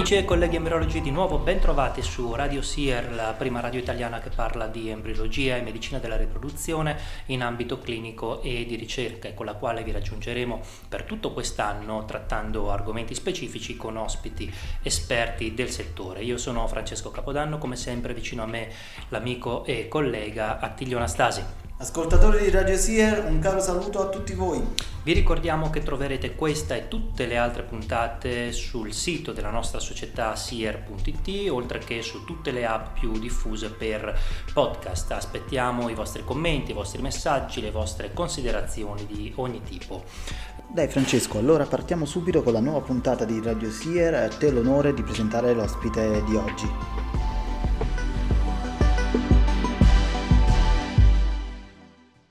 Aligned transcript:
Amici 0.00 0.16
e 0.16 0.24
colleghi 0.24 0.56
embriologi, 0.56 1.02
di 1.02 1.10
nuovo 1.10 1.36
ben 1.36 1.60
trovati 1.60 2.00
su 2.00 2.34
Radio 2.34 2.62
SIER, 2.62 3.12
la 3.12 3.34
prima 3.36 3.60
radio 3.60 3.78
italiana 3.78 4.18
che 4.18 4.30
parla 4.30 4.66
di 4.66 4.88
embriologia 4.88 5.56
e 5.56 5.60
medicina 5.60 5.98
della 5.98 6.16
riproduzione 6.16 6.96
in 7.26 7.42
ambito 7.42 7.78
clinico 7.80 8.40
e 8.40 8.64
di 8.64 8.76
ricerca 8.76 9.28
e 9.28 9.34
con 9.34 9.44
la 9.44 9.52
quale 9.52 9.84
vi 9.84 9.90
raggiungeremo 9.90 10.62
per 10.88 11.02
tutto 11.02 11.34
quest'anno 11.34 12.06
trattando 12.06 12.70
argomenti 12.70 13.14
specifici 13.14 13.76
con 13.76 13.98
ospiti 13.98 14.50
esperti 14.80 15.52
del 15.52 15.68
settore. 15.68 16.22
Io 16.22 16.38
sono 16.38 16.66
Francesco 16.66 17.10
Capodanno, 17.10 17.58
come 17.58 17.76
sempre 17.76 18.14
vicino 18.14 18.42
a 18.42 18.46
me 18.46 18.70
l'amico 19.10 19.66
e 19.66 19.86
collega 19.86 20.60
Attilio 20.60 20.96
Anastasi. 20.96 21.59
Ascoltatori 21.80 22.44
di 22.44 22.50
Radio 22.50 22.76
Sier, 22.76 23.24
un 23.26 23.38
caro 23.38 23.58
saluto 23.58 24.02
a 24.02 24.10
tutti 24.10 24.34
voi. 24.34 24.62
Vi 25.02 25.14
ricordiamo 25.14 25.70
che 25.70 25.82
troverete 25.82 26.34
questa 26.34 26.74
e 26.74 26.88
tutte 26.88 27.24
le 27.24 27.38
altre 27.38 27.62
puntate 27.62 28.52
sul 28.52 28.92
sito 28.92 29.32
della 29.32 29.48
nostra 29.48 29.78
società 29.78 30.36
sier.it, 30.36 31.50
oltre 31.50 31.78
che 31.78 32.02
su 32.02 32.26
tutte 32.26 32.50
le 32.50 32.66
app 32.66 32.98
più 32.98 33.12
diffuse 33.18 33.70
per 33.70 34.14
podcast. 34.52 35.12
Aspettiamo 35.12 35.88
i 35.88 35.94
vostri 35.94 36.22
commenti, 36.22 36.72
i 36.72 36.74
vostri 36.74 37.00
messaggi, 37.00 37.62
le 37.62 37.70
vostre 37.70 38.12
considerazioni 38.12 39.06
di 39.06 39.32
ogni 39.36 39.62
tipo. 39.62 40.04
Dai 40.68 40.86
Francesco, 40.86 41.38
allora 41.38 41.64
partiamo 41.64 42.04
subito 42.04 42.42
con 42.42 42.52
la 42.52 42.60
nuova 42.60 42.82
puntata 42.82 43.24
di 43.24 43.40
Radio 43.42 43.70
Sier. 43.70 44.12
A 44.12 44.28
te 44.28 44.50
l'onore 44.50 44.92
di 44.92 45.02
presentare 45.02 45.54
l'ospite 45.54 46.22
di 46.24 46.36
oggi. 46.36 47.19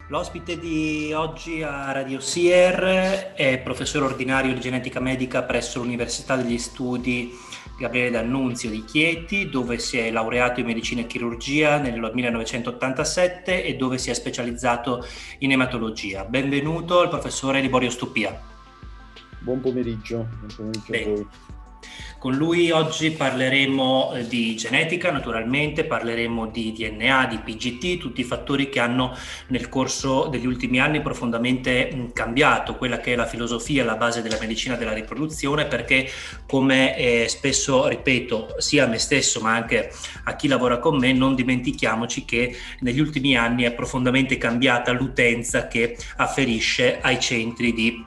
L'ospite 0.10 0.58
di 0.58 1.14
oggi 1.14 1.62
a 1.62 1.92
Radio 1.92 2.20
Sier 2.20 3.34
è 3.36 3.60
professore 3.60 4.06
ordinario 4.06 4.52
di 4.56 4.60
genetica 4.60 5.00
medica 5.00 5.44
presso 5.44 5.78
l'Università 5.78 6.36
degli 6.36 6.58
Studi 6.58 7.32
Gabriele 7.78 8.10
D'Annunzio 8.10 8.72
di 8.72 8.84
Chieti, 8.84 9.50
dove 9.50 9.78
si 9.78 10.00
è 10.00 10.10
laureato 10.10 10.62
in 10.62 10.66
medicina 10.66 11.02
e 11.02 11.06
chirurgia 11.06 11.78
nel 11.78 12.00
1987 12.12 13.64
e 13.64 13.76
dove 13.76 14.00
si 14.00 14.10
è 14.10 14.16
specializzato 14.16 15.06
in 15.40 15.52
ematologia. 15.52 16.26
Benvenuto 16.26 17.02
al 17.02 17.10
professore 17.10 17.62
Liborio 17.62 17.92
Stupia. 17.92 18.36
Buon 19.38 19.62
pomeriggio, 19.62 20.28
buon 20.40 20.54
pomeriggio 20.56 20.94
a 20.94 21.14
voi. 21.14 21.28
Con 22.20 22.36
lui 22.36 22.70
oggi 22.70 23.12
parleremo 23.12 24.14
eh, 24.14 24.28
di 24.28 24.54
genetica, 24.58 25.10
naturalmente, 25.10 25.86
parleremo 25.86 26.48
di 26.48 26.74
DNA, 26.74 27.28
di 27.28 27.38
PGT, 27.38 27.98
tutti 27.98 28.20
i 28.20 28.26
fattori 28.26 28.68
che 28.68 28.82
hanno 28.82 29.16
nel 29.48 29.70
corso 29.70 30.28
degli 30.28 30.46
ultimi 30.46 30.82
anni 30.82 31.02
profondamente 31.02 31.90
mm, 31.94 32.06
cambiato 32.12 32.76
quella 32.76 33.00
che 33.00 33.14
è 33.14 33.16
la 33.16 33.26
filosofia, 33.26 33.86
la 33.86 33.96
base 33.96 34.22
della 34.22 34.38
medicina 34.38 34.76
della 34.76 34.92
riproduzione, 34.92 35.66
perché 35.66 36.10
come 36.46 36.98
eh, 36.98 37.30
spesso 37.30 37.88
ripeto 37.88 38.56
sia 38.58 38.84
a 38.84 38.88
me 38.88 38.98
stesso 38.98 39.40
ma 39.40 39.54
anche 39.56 39.90
a 40.26 40.36
chi 40.36 40.50
lavora 40.50 40.80
con 40.80 40.98
me, 40.98 41.14
non 41.14 41.36
dimentichiamoci 41.36 42.26
che 42.26 42.54
negli 42.82 43.00
ultimi 43.00 43.38
anni 43.38 43.64
è 43.64 43.72
profondamente 43.72 44.38
cambiata 44.38 44.92
l'utenza 44.92 45.70
che 45.70 45.96
afferisce 46.18 47.00
ai 47.00 47.18
centri 47.22 47.72
di 47.72 48.06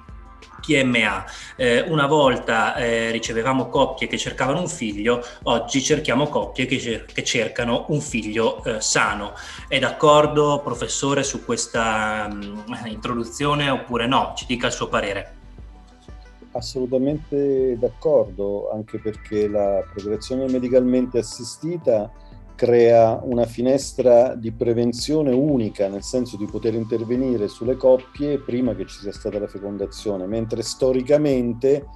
PMA. 0.65 1.25
Eh, 1.57 1.81
una 1.81 2.07
volta 2.07 2.77
eh, 2.77 3.11
ricevevamo 3.11 3.69
coppie 3.69 4.07
che 4.07 4.17
cercavano 4.17 4.61
un 4.61 4.69
figlio, 4.69 5.23
oggi 5.45 5.83
cerchiamo 5.83 6.29
coppie 6.29 6.67
che, 6.67 6.79
cer- 6.79 7.13
che 7.13 7.25
cercano 7.25 7.87
un 7.89 8.01
figlio 8.01 8.63
eh, 8.65 8.81
sano. 8.81 9.33
È 9.69 9.79
d'accordo, 9.79 10.61
professore, 10.63 11.23
su 11.25 11.45
questa 11.45 12.29
mh, 12.29 12.65
mm, 12.69 12.87
introduzione 12.87 13.69
oppure 13.69 14.07
no? 14.07 14.33
Ci 14.37 14.47
dica 14.47 14.69
il 14.69 14.73
suo 14.73 14.89
parere. 14.89 15.41
Assolutamente 16.53 17.79
d'accordo, 17.79 18.71
anche 18.71 18.99
perché 18.99 19.49
la 19.49 19.83
progressione 19.91 20.47
medicalmente 20.49 21.19
assistita 21.19 22.11
crea 22.55 23.21
una 23.23 23.47
finestra 23.47 24.35
di 24.35 24.53
prevenzione 24.53 25.33
unica, 25.33 25.89
nel 25.89 26.03
senso 26.03 26.37
di 26.37 26.47
poter 26.47 26.75
intervenire 26.75 27.49
sulle 27.49 27.77
coppie 27.77 28.39
prima 28.39 28.75
che 28.75 28.87
ci 28.87 28.99
sia 29.01 29.13
stata 29.13 29.39
la 29.39 29.47
fecondazione, 29.47 30.27
mentre 30.27 30.63
storicamente 30.63 31.87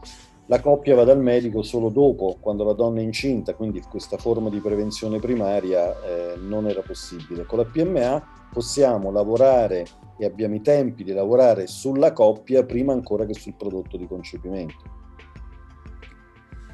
la 0.47 0.61
coppia 0.61 0.95
va 0.95 1.05
dal 1.05 1.21
medico 1.21 1.63
solo 1.63 1.89
dopo, 1.89 2.37
quando 2.41 2.65
la 2.65 2.73
donna 2.73 3.01
è 3.01 3.03
incinta, 3.03 3.55
quindi 3.55 3.83
questa 3.89 4.17
forma 4.17 4.49
di 4.49 4.61
prevenzione 4.61 5.19
primaria 5.19 5.93
eh, 6.03 6.37
non 6.37 6.69
era 6.69 6.83
possibile. 6.83 7.45
Con 7.47 7.59
la 7.59 7.65
PMA 7.65 8.49
possiamo 8.53 9.11
lavorare 9.11 9.85
e 10.19 10.25
abbiamo 10.25 10.55
i 10.55 10.63
tempi 10.63 11.05
di 11.05 11.13
lavorare 11.13 11.67
sulla 11.67 12.13
coppia 12.13 12.65
prima 12.65 12.93
ancora 12.93 13.27
che 13.27 13.35
sul 13.35 13.55
prodotto 13.55 13.97
di 13.97 14.07
concepimento. 14.07 14.95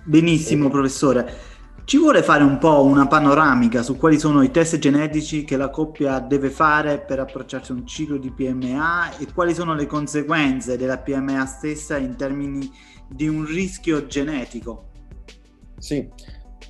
Benissimo, 0.04 0.68
professore. 0.68 1.51
Ci 1.84 1.98
vuole 1.98 2.22
fare 2.22 2.44
un 2.44 2.58
po' 2.58 2.84
una 2.84 3.06
panoramica 3.06 3.82
su 3.82 3.96
quali 3.96 4.18
sono 4.18 4.42
i 4.42 4.50
test 4.50 4.78
genetici 4.78 5.44
che 5.44 5.56
la 5.56 5.68
coppia 5.68 6.20
deve 6.20 6.48
fare 6.48 7.00
per 7.00 7.18
approcciarsi 7.18 7.72
a 7.72 7.74
un 7.74 7.86
ciclo 7.86 8.18
di 8.18 8.30
PMA 8.30 9.18
e 9.18 9.26
quali 9.34 9.52
sono 9.52 9.74
le 9.74 9.86
conseguenze 9.86 10.78
della 10.78 10.98
PMA 10.98 11.44
stessa 11.44 11.98
in 11.98 12.16
termini 12.16 12.70
di 13.08 13.28
un 13.28 13.44
rischio 13.44 14.06
genetico? 14.06 14.90
Sì, 15.78 16.08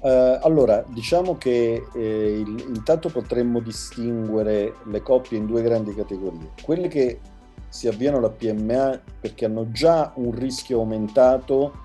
Uh, 0.02 0.36
allora, 0.42 0.84
diciamo 0.88 1.36
che 1.36 1.80
eh, 1.94 2.40
il, 2.40 2.64
intanto 2.74 3.08
potremmo 3.08 3.60
distinguere 3.60 4.74
le 4.86 5.00
coppie 5.00 5.38
in 5.38 5.46
due 5.46 5.62
grandi 5.62 5.94
categorie. 5.94 6.50
Quelle 6.60 6.88
che 6.88 7.20
si 7.68 7.86
avviano 7.86 8.16
alla 8.16 8.30
PMA 8.30 9.00
perché 9.20 9.44
hanno 9.44 9.70
già 9.70 10.10
un 10.16 10.32
rischio 10.32 10.80
aumentato 10.80 11.81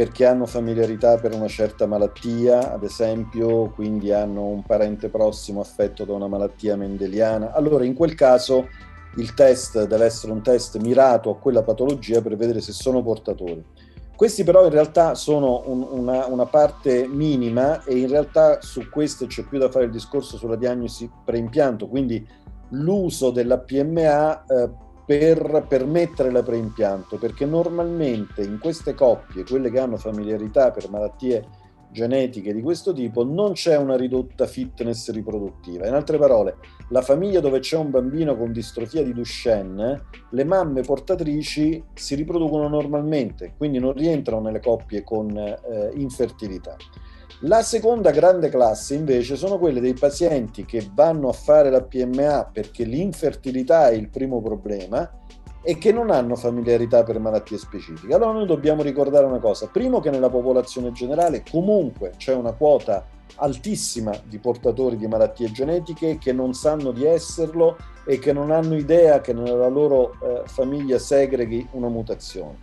perché 0.00 0.24
hanno 0.24 0.46
familiarità 0.46 1.18
per 1.18 1.34
una 1.34 1.46
certa 1.46 1.86
malattia, 1.86 2.72
ad 2.72 2.84
esempio, 2.84 3.68
quindi 3.68 4.10
hanno 4.10 4.46
un 4.46 4.62
parente 4.62 5.10
prossimo 5.10 5.60
affetto 5.60 6.06
da 6.06 6.14
una 6.14 6.26
malattia 6.26 6.74
mendeliana. 6.74 7.52
Allora, 7.52 7.84
in 7.84 7.92
quel 7.92 8.14
caso 8.14 8.68
il 9.16 9.34
test 9.34 9.86
deve 9.86 10.06
essere 10.06 10.32
un 10.32 10.40
test 10.40 10.78
mirato 10.78 11.28
a 11.28 11.36
quella 11.36 11.62
patologia 11.62 12.22
per 12.22 12.38
vedere 12.38 12.62
se 12.62 12.72
sono 12.72 13.02
portatori. 13.02 13.62
Questi 14.16 14.42
però 14.42 14.64
in 14.64 14.70
realtà 14.70 15.14
sono 15.14 15.64
un, 15.66 15.86
una, 15.90 16.24
una, 16.24 16.46
parte 16.46 17.06
minima 17.06 17.84
e 17.84 17.98
in 17.98 18.08
realtà 18.08 18.62
su 18.62 18.88
queste 18.88 19.26
c'è 19.26 19.42
più 19.42 19.58
da 19.58 19.68
fare 19.68 19.84
il 19.84 19.90
discorso 19.90 20.38
sulla 20.38 20.56
diagnosi 20.56 21.10
preimpianto, 21.22 21.88
quindi 21.88 22.26
l'uso 22.70 23.30
della 23.30 23.58
PMA 23.58 24.46
eh, 24.46 24.70
per 25.10 25.66
permettere 25.66 26.30
la 26.30 26.44
preimpianto, 26.44 27.16
perché 27.16 27.44
normalmente 27.44 28.42
in 28.42 28.60
queste 28.60 28.94
coppie, 28.94 29.42
quelle 29.42 29.68
che 29.68 29.80
hanno 29.80 29.96
familiarità 29.96 30.70
per 30.70 30.88
malattie 30.88 31.44
genetiche 31.90 32.54
di 32.54 32.62
questo 32.62 32.92
tipo, 32.92 33.24
non 33.24 33.54
c'è 33.54 33.76
una 33.76 33.96
ridotta 33.96 34.46
fitness 34.46 35.10
riproduttiva. 35.10 35.88
In 35.88 35.94
altre 35.94 36.16
parole, 36.16 36.58
la 36.90 37.02
famiglia 37.02 37.40
dove 37.40 37.58
c'è 37.58 37.76
un 37.76 37.90
bambino 37.90 38.36
con 38.36 38.52
distrofia 38.52 39.02
di 39.02 39.12
Duchenne, 39.12 40.04
le 40.30 40.44
mamme 40.44 40.82
portatrici 40.82 41.82
si 41.92 42.14
riproducono 42.14 42.68
normalmente, 42.68 43.54
quindi 43.56 43.80
non 43.80 43.94
rientrano 43.94 44.42
nelle 44.42 44.60
coppie 44.60 45.02
con 45.02 45.36
eh, 45.36 45.90
infertilità. 45.94 46.76
La 47.44 47.62
seconda 47.62 48.10
grande 48.10 48.50
classe 48.50 48.94
invece 48.94 49.34
sono 49.34 49.58
quelle 49.58 49.80
dei 49.80 49.94
pazienti 49.94 50.66
che 50.66 50.90
vanno 50.92 51.30
a 51.30 51.32
fare 51.32 51.70
la 51.70 51.80
PMA 51.80 52.50
perché 52.52 52.84
l'infertilità 52.84 53.88
è 53.88 53.94
il 53.94 54.10
primo 54.10 54.42
problema 54.42 55.10
e 55.62 55.78
che 55.78 55.90
non 55.90 56.10
hanno 56.10 56.36
familiarità 56.36 57.02
per 57.02 57.18
malattie 57.18 57.56
specifiche. 57.56 58.12
Allora 58.12 58.32
noi 58.32 58.44
dobbiamo 58.44 58.82
ricordare 58.82 59.24
una 59.24 59.38
cosa, 59.38 59.68
primo 59.68 60.00
che 60.00 60.10
nella 60.10 60.28
popolazione 60.28 60.92
generale 60.92 61.42
comunque 61.50 62.12
c'è 62.18 62.34
una 62.34 62.52
quota 62.52 63.06
altissima 63.36 64.12
di 64.26 64.38
portatori 64.38 64.98
di 64.98 65.06
malattie 65.06 65.50
genetiche 65.50 66.18
che 66.18 66.34
non 66.34 66.52
sanno 66.52 66.92
di 66.92 67.06
esserlo 67.06 67.78
e 68.04 68.18
che 68.18 68.34
non 68.34 68.50
hanno 68.50 68.76
idea 68.76 69.22
che 69.22 69.32
nella 69.32 69.68
loro 69.68 70.12
eh, 70.12 70.42
famiglia 70.44 70.98
segreghi 70.98 71.68
una 71.72 71.88
mutazione. 71.88 72.58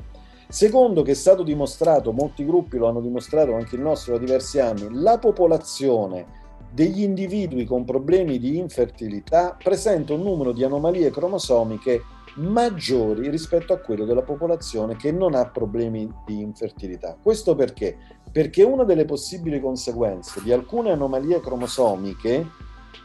Secondo 0.50 1.02
che 1.02 1.12
è 1.12 1.16
stato 1.16 1.44
dimostrato, 1.44 2.14
molti 2.14 2.46
gruppi 2.46 2.78
lo 2.78 2.88
hanno 2.88 3.02
dimostrato 3.02 3.54
anche 3.56 3.76
il 3.76 3.82
nostro 3.82 4.14
da 4.14 4.20
diversi 4.20 4.60
anni, 4.60 4.88
la 4.92 5.18
popolazione 5.18 6.46
degli 6.72 7.02
individui 7.02 7.66
con 7.66 7.84
problemi 7.84 8.40
di 8.40 8.58
infertilità 8.58 9.58
presenta 9.62 10.14
un 10.14 10.22
numero 10.22 10.54
di 10.54 10.64
anomalie 10.64 11.12
cromosomiche 11.12 12.02
maggiori 12.36 13.30
rispetto 13.30 13.74
a 13.74 13.78
quello 13.80 14.06
della 14.06 14.22
popolazione 14.22 14.96
che 14.96 15.12
non 15.12 15.34
ha 15.34 15.50
problemi 15.50 16.10
di 16.26 16.40
infertilità. 16.42 17.18
Questo 17.22 17.56
perché? 17.56 17.98
Perché 18.32 18.64
una 18.64 18.84
delle 18.86 19.06
possibili 19.06 19.60
conseguenze 19.60 20.42
di 20.42 20.54
alcune 20.54 20.92
anomalie 20.92 21.42
cromosomiche, 21.42 22.48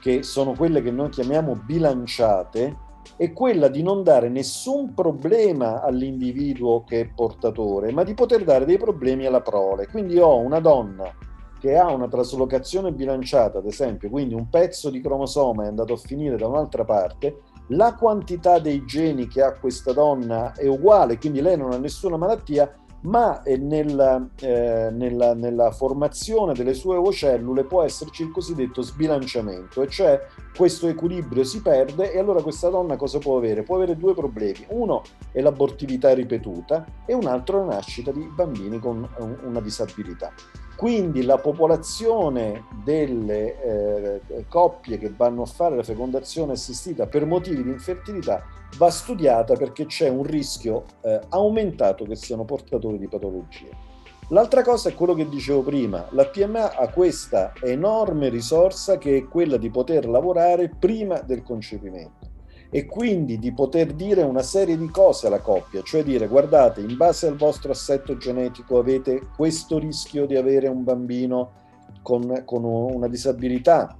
che 0.00 0.22
sono 0.22 0.52
quelle 0.52 0.80
che 0.80 0.90
noi 0.90 1.08
chiamiamo 1.08 1.56
bilanciate, 1.56 2.90
è 3.16 3.32
quella 3.32 3.68
di 3.68 3.82
non 3.82 4.02
dare 4.02 4.28
nessun 4.28 4.94
problema 4.94 5.82
all'individuo 5.82 6.84
che 6.84 7.00
è 7.00 7.08
portatore, 7.14 7.92
ma 7.92 8.02
di 8.04 8.14
poter 8.14 8.44
dare 8.44 8.64
dei 8.64 8.78
problemi 8.78 9.26
alla 9.26 9.40
prole. 9.40 9.86
Quindi 9.86 10.18
ho 10.18 10.38
una 10.38 10.60
donna 10.60 11.12
che 11.60 11.76
ha 11.76 11.92
una 11.92 12.08
traslocazione 12.08 12.92
bilanciata, 12.92 13.58
ad 13.58 13.66
esempio, 13.66 14.10
quindi 14.10 14.34
un 14.34 14.48
pezzo 14.48 14.90
di 14.90 15.00
cromosoma 15.00 15.62
è 15.62 15.68
andato 15.68 15.92
a 15.92 15.96
finire 15.96 16.36
da 16.36 16.48
un'altra 16.48 16.84
parte, 16.84 17.42
la 17.68 17.94
quantità 17.94 18.58
dei 18.58 18.84
geni 18.84 19.28
che 19.28 19.42
ha 19.42 19.56
questa 19.56 19.92
donna 19.92 20.52
è 20.54 20.66
uguale, 20.66 21.18
quindi 21.18 21.40
lei 21.40 21.56
non 21.56 21.72
ha 21.72 21.78
nessuna 21.78 22.16
malattia, 22.16 22.81
ma 23.02 23.42
nella, 23.44 24.28
eh, 24.40 24.90
nella, 24.92 25.34
nella, 25.34 25.70
formazione 25.72 26.52
delle 26.52 26.74
sue 26.74 26.96
ovocellule 26.96 27.64
può 27.64 27.82
esserci 27.82 28.22
il 28.22 28.30
cosiddetto 28.30 28.82
sbilanciamento, 28.82 29.82
e 29.82 29.88
cioè 29.88 30.20
questo 30.56 30.86
equilibrio 30.88 31.44
si 31.44 31.62
perde 31.62 32.12
e 32.12 32.18
allora 32.18 32.42
questa 32.42 32.68
donna 32.68 32.96
cosa 32.96 33.18
può 33.18 33.36
avere? 33.36 33.62
Può 33.62 33.76
avere 33.76 33.96
due 33.96 34.14
problemi, 34.14 34.64
uno 34.68 35.02
è 35.32 35.40
l'abortività 35.40 36.14
ripetuta 36.14 36.84
e 37.06 37.14
un 37.14 37.26
altro 37.26 37.62
è 37.62 37.66
la 37.66 37.74
nascita 37.74 38.12
di 38.12 38.30
bambini 38.34 38.78
con 38.78 39.08
una 39.44 39.60
disabilità. 39.60 40.32
Quindi 40.76 41.22
la 41.22 41.38
popolazione 41.38 42.64
delle 42.82 44.20
eh, 44.26 44.46
coppie 44.48 44.98
che 44.98 45.12
vanno 45.16 45.42
a 45.42 45.46
fare 45.46 45.76
la 45.76 45.82
fecondazione 45.82 46.52
assistita 46.52 47.06
per 47.06 47.24
motivi 47.24 47.62
di 47.62 47.70
infertilità 47.70 48.42
va 48.76 48.90
studiata 48.90 49.54
perché 49.54 49.86
c'è 49.86 50.08
un 50.08 50.22
rischio 50.22 50.84
eh, 51.02 51.20
aumentato 51.30 52.04
che 52.04 52.16
siano 52.16 52.44
portatori 52.44 52.98
di 52.98 53.08
patologie. 53.08 53.90
L'altra 54.28 54.62
cosa 54.62 54.88
è 54.88 54.94
quello 54.94 55.14
che 55.14 55.28
dicevo 55.28 55.62
prima, 55.62 56.06
la 56.10 56.24
PMA 56.24 56.76
ha 56.76 56.88
questa 56.88 57.52
enorme 57.60 58.30
risorsa 58.30 58.96
che 58.96 59.16
è 59.16 59.28
quella 59.28 59.58
di 59.58 59.68
poter 59.68 60.08
lavorare 60.08 60.70
prima 60.70 61.20
del 61.20 61.42
concepimento 61.42 62.30
e 62.74 62.86
quindi 62.86 63.38
di 63.38 63.52
poter 63.52 63.92
dire 63.92 64.22
una 64.22 64.40
serie 64.40 64.78
di 64.78 64.88
cose 64.88 65.26
alla 65.26 65.40
coppia, 65.40 65.82
cioè 65.82 66.02
dire 66.02 66.26
guardate, 66.26 66.80
in 66.80 66.96
base 66.96 67.26
al 67.26 67.36
vostro 67.36 67.72
assetto 67.72 68.16
genetico 68.16 68.78
avete 68.78 69.28
questo 69.36 69.78
rischio 69.78 70.24
di 70.24 70.36
avere 70.36 70.68
un 70.68 70.82
bambino 70.82 71.52
con, 72.00 72.44
con 72.46 72.64
una 72.64 73.08
disabilità, 73.08 73.94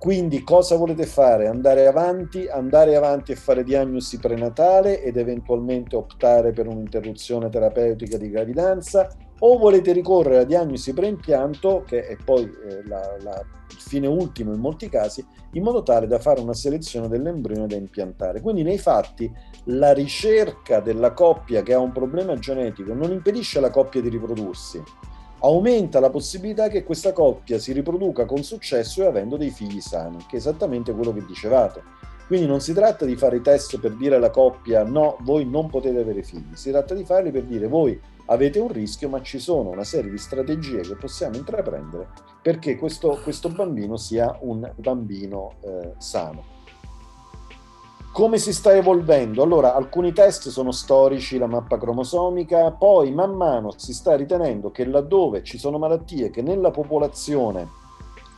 quindi 0.00 0.42
cosa 0.42 0.76
volete 0.76 1.04
fare? 1.04 1.46
Andare 1.46 1.86
avanti, 1.86 2.48
andare 2.48 2.96
avanti 2.96 3.32
e 3.32 3.36
fare 3.36 3.62
diagnosi 3.62 4.18
prenatale 4.18 5.02
ed 5.02 5.18
eventualmente 5.18 5.94
optare 5.94 6.52
per 6.52 6.66
un'interruzione 6.68 7.50
terapeutica 7.50 8.16
di 8.16 8.30
gravidanza 8.30 9.14
o 9.40 9.58
volete 9.58 9.92
ricorrere 9.92 10.38
a 10.38 10.44
diagnosi 10.44 10.94
preimpianto, 10.94 11.84
che 11.86 12.06
è 12.06 12.16
poi 12.16 12.44
eh, 12.44 12.82
la, 12.88 13.14
la, 13.20 13.44
il 13.68 13.76
fine 13.76 14.06
ultimo 14.06 14.54
in 14.54 14.60
molti 14.60 14.88
casi, 14.88 15.22
in 15.52 15.62
modo 15.62 15.82
tale 15.82 16.06
da 16.06 16.18
fare 16.18 16.40
una 16.40 16.54
selezione 16.54 17.06
dell'embrione 17.06 17.66
da 17.66 17.76
impiantare. 17.76 18.40
Quindi 18.40 18.62
nei 18.62 18.78
fatti 18.78 19.30
la 19.64 19.92
ricerca 19.92 20.80
della 20.80 21.12
coppia 21.12 21.60
che 21.60 21.74
ha 21.74 21.78
un 21.78 21.92
problema 21.92 22.34
genetico 22.38 22.94
non 22.94 23.12
impedisce 23.12 23.58
alla 23.58 23.70
coppia 23.70 24.00
di 24.00 24.08
riprodursi, 24.08 24.82
aumenta 25.40 26.00
la 26.00 26.10
possibilità 26.10 26.68
che 26.68 26.84
questa 26.84 27.12
coppia 27.12 27.58
si 27.58 27.72
riproduca 27.72 28.24
con 28.24 28.42
successo 28.42 29.02
e 29.02 29.06
avendo 29.06 29.36
dei 29.36 29.50
figli 29.50 29.80
sani, 29.80 30.18
che 30.28 30.36
è 30.36 30.38
esattamente 30.38 30.92
quello 30.92 31.12
che 31.12 31.24
dicevate. 31.24 31.82
Quindi 32.26 32.46
non 32.46 32.60
si 32.60 32.72
tratta 32.72 33.04
di 33.04 33.16
fare 33.16 33.36
i 33.36 33.40
test 33.40 33.78
per 33.80 33.96
dire 33.96 34.14
alla 34.14 34.30
coppia 34.30 34.84
no, 34.84 35.16
voi 35.22 35.44
non 35.44 35.68
potete 35.68 35.98
avere 35.98 36.22
figli, 36.22 36.54
si 36.54 36.70
tratta 36.70 36.94
di 36.94 37.04
farli 37.04 37.32
per 37.32 37.44
dire 37.44 37.66
voi 37.66 38.00
avete 38.26 38.60
un 38.60 38.68
rischio, 38.68 39.08
ma 39.08 39.20
ci 39.20 39.40
sono 39.40 39.70
una 39.70 39.82
serie 39.82 40.10
di 40.10 40.18
strategie 40.18 40.80
che 40.80 40.94
possiamo 40.94 41.36
intraprendere 41.36 42.06
perché 42.40 42.76
questo, 42.76 43.18
questo 43.22 43.48
bambino 43.48 43.96
sia 43.96 44.38
un 44.42 44.70
bambino 44.76 45.54
eh, 45.62 45.94
sano. 45.98 46.58
Come 48.12 48.38
si 48.38 48.52
sta 48.52 48.74
evolvendo? 48.74 49.40
Allora, 49.40 49.74
alcuni 49.74 50.12
test 50.12 50.48
sono 50.48 50.72
storici, 50.72 51.38
la 51.38 51.46
mappa 51.46 51.78
cromosomica, 51.78 52.72
poi 52.72 53.12
man 53.12 53.34
mano 53.34 53.72
si 53.76 53.94
sta 53.94 54.16
ritenendo 54.16 54.72
che 54.72 54.84
laddove 54.84 55.44
ci 55.44 55.58
sono 55.58 55.78
malattie 55.78 56.28
che 56.28 56.42
nella 56.42 56.72
popolazione 56.72 57.68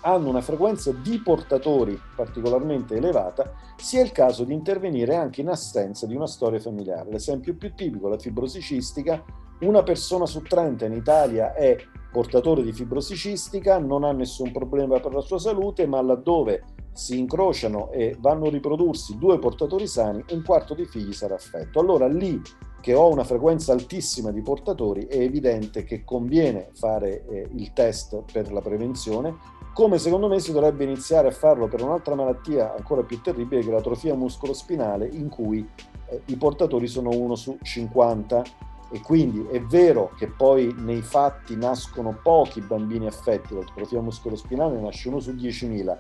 hanno 0.02 0.28
una 0.28 0.42
frequenza 0.42 0.92
di 0.92 1.18
portatori 1.20 1.98
particolarmente 2.14 2.96
elevata, 2.96 3.50
sia 3.76 4.02
il 4.02 4.12
caso 4.12 4.44
di 4.44 4.52
intervenire 4.52 5.16
anche 5.16 5.40
in 5.40 5.48
assenza 5.48 6.06
di 6.06 6.14
una 6.14 6.26
storia 6.26 6.60
familiare. 6.60 7.10
L'esempio 7.10 7.56
più 7.56 7.74
tipico, 7.74 8.08
la 8.08 8.18
fibrosi 8.18 8.60
cistica, 8.60 9.24
una 9.60 9.82
persona 9.82 10.26
su 10.26 10.42
30 10.42 10.84
in 10.84 10.92
Italia 10.92 11.54
è 11.54 11.76
portatore 12.12 12.62
di 12.62 12.74
fibrosi 12.74 13.16
cistica, 13.16 13.78
non 13.78 14.04
ha 14.04 14.12
nessun 14.12 14.52
problema 14.52 15.00
per 15.00 15.14
la 15.14 15.22
sua 15.22 15.38
salute, 15.38 15.86
ma 15.86 16.02
laddove 16.02 16.62
si 16.92 17.18
incrociano 17.18 17.90
e 17.90 18.16
vanno 18.18 18.46
a 18.46 18.50
riprodursi 18.50 19.18
due 19.18 19.38
portatori 19.38 19.86
sani, 19.86 20.22
un 20.30 20.42
quarto 20.42 20.74
dei 20.74 20.86
figli 20.86 21.12
sarà 21.12 21.34
affetto. 21.34 21.80
Allora 21.80 22.06
lì 22.06 22.40
che 22.80 22.94
ho 22.94 23.10
una 23.10 23.24
frequenza 23.24 23.72
altissima 23.72 24.32
di 24.32 24.42
portatori, 24.42 25.06
è 25.06 25.18
evidente 25.18 25.84
che 25.84 26.04
conviene 26.04 26.70
fare 26.72 27.24
eh, 27.26 27.48
il 27.54 27.72
test 27.72 28.22
per 28.30 28.52
la 28.52 28.60
prevenzione, 28.60 29.60
come 29.72 29.98
secondo 29.98 30.28
me 30.28 30.38
si 30.40 30.52
dovrebbe 30.52 30.84
iniziare 30.84 31.28
a 31.28 31.32
farlo 31.32 31.68
per 31.68 31.82
un'altra 31.82 32.14
malattia 32.14 32.74
ancora 32.74 33.02
più 33.04 33.20
terribile 33.22 33.62
che 33.62 33.68
è 33.68 33.72
l'atrofia 33.72 34.14
muscolospinale, 34.14 35.08
in 35.12 35.28
cui 35.28 35.66
eh, 36.08 36.22
i 36.26 36.36
portatori 36.36 36.88
sono 36.88 37.10
uno 37.10 37.36
su 37.36 37.56
50 37.62 38.42
e 38.90 39.00
quindi 39.00 39.46
è 39.50 39.62
vero 39.62 40.12
che 40.18 40.26
poi 40.26 40.74
nei 40.76 41.00
fatti 41.00 41.56
nascono 41.56 42.18
pochi 42.22 42.60
bambini 42.60 43.06
affetti 43.06 43.54
dall'atrofia 43.54 44.02
muscolospinale, 44.02 44.78
nasce 44.78 45.08
uno 45.08 45.20
su 45.20 45.30
10.000, 45.30 45.98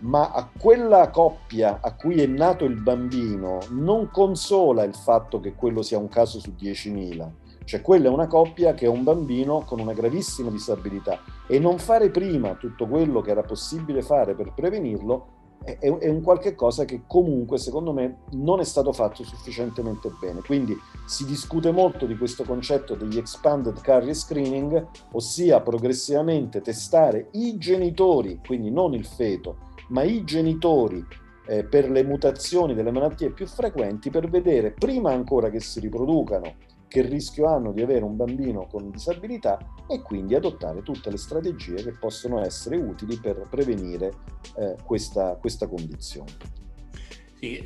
ma 0.00 0.30
a 0.30 0.48
quella 0.56 1.10
coppia 1.10 1.78
a 1.80 1.94
cui 1.94 2.20
è 2.20 2.26
nato 2.26 2.64
il 2.64 2.80
bambino 2.80 3.60
non 3.70 4.10
consola 4.10 4.84
il 4.84 4.94
fatto 4.94 5.40
che 5.40 5.54
quello 5.54 5.82
sia 5.82 5.98
un 5.98 6.08
caso 6.08 6.38
su 6.38 6.54
10.000. 6.58 7.30
Cioè 7.64 7.82
quella 7.82 8.08
è 8.08 8.12
una 8.12 8.28
coppia 8.28 8.74
che 8.74 8.86
ha 8.86 8.90
un 8.90 9.02
bambino 9.02 9.62
con 9.62 9.80
una 9.80 9.92
gravissima 9.92 10.50
disabilità 10.50 11.18
e 11.48 11.58
non 11.58 11.78
fare 11.78 12.10
prima 12.10 12.54
tutto 12.54 12.86
quello 12.86 13.20
che 13.20 13.30
era 13.30 13.42
possibile 13.42 14.02
fare 14.02 14.34
per 14.34 14.52
prevenirlo 14.54 15.34
è, 15.64 15.78
è, 15.78 16.08
un 16.08 16.22
qualche 16.22 16.54
cosa 16.54 16.84
che 16.84 17.02
comunque 17.08 17.58
secondo 17.58 17.92
me 17.92 18.18
non 18.32 18.60
è 18.60 18.64
stato 18.64 18.92
fatto 18.92 19.24
sufficientemente 19.24 20.10
bene. 20.20 20.40
Quindi 20.42 20.76
si 21.06 21.24
discute 21.24 21.72
molto 21.72 22.06
di 22.06 22.16
questo 22.16 22.44
concetto 22.44 22.94
degli 22.94 23.18
expanded 23.18 23.80
carrier 23.80 24.14
screening, 24.14 24.86
ossia 25.12 25.60
progressivamente 25.60 26.60
testare 26.60 27.28
i 27.32 27.58
genitori, 27.58 28.40
quindi 28.46 28.70
non 28.70 28.94
il 28.94 29.04
feto, 29.04 29.65
ma 29.88 30.02
i 30.02 30.24
genitori 30.24 31.04
eh, 31.46 31.64
per 31.64 31.90
le 31.90 32.02
mutazioni 32.02 32.74
delle 32.74 32.90
malattie 32.90 33.30
più 33.30 33.46
frequenti 33.46 34.10
per 34.10 34.28
vedere 34.28 34.72
prima 34.72 35.12
ancora 35.12 35.50
che 35.50 35.60
si 35.60 35.80
riproducano 35.80 36.54
che 36.88 37.02
rischio 37.02 37.46
hanno 37.46 37.72
di 37.72 37.82
avere 37.82 38.04
un 38.04 38.16
bambino 38.16 38.66
con 38.66 38.90
disabilità 38.90 39.58
e 39.88 40.02
quindi 40.02 40.34
adottare 40.34 40.82
tutte 40.82 41.10
le 41.10 41.16
strategie 41.16 41.82
che 41.82 41.92
possono 41.92 42.40
essere 42.44 42.76
utili 42.76 43.18
per 43.18 43.46
prevenire 43.50 44.12
eh, 44.56 44.76
questa, 44.84 45.36
questa 45.36 45.66
condizione. 45.66 46.64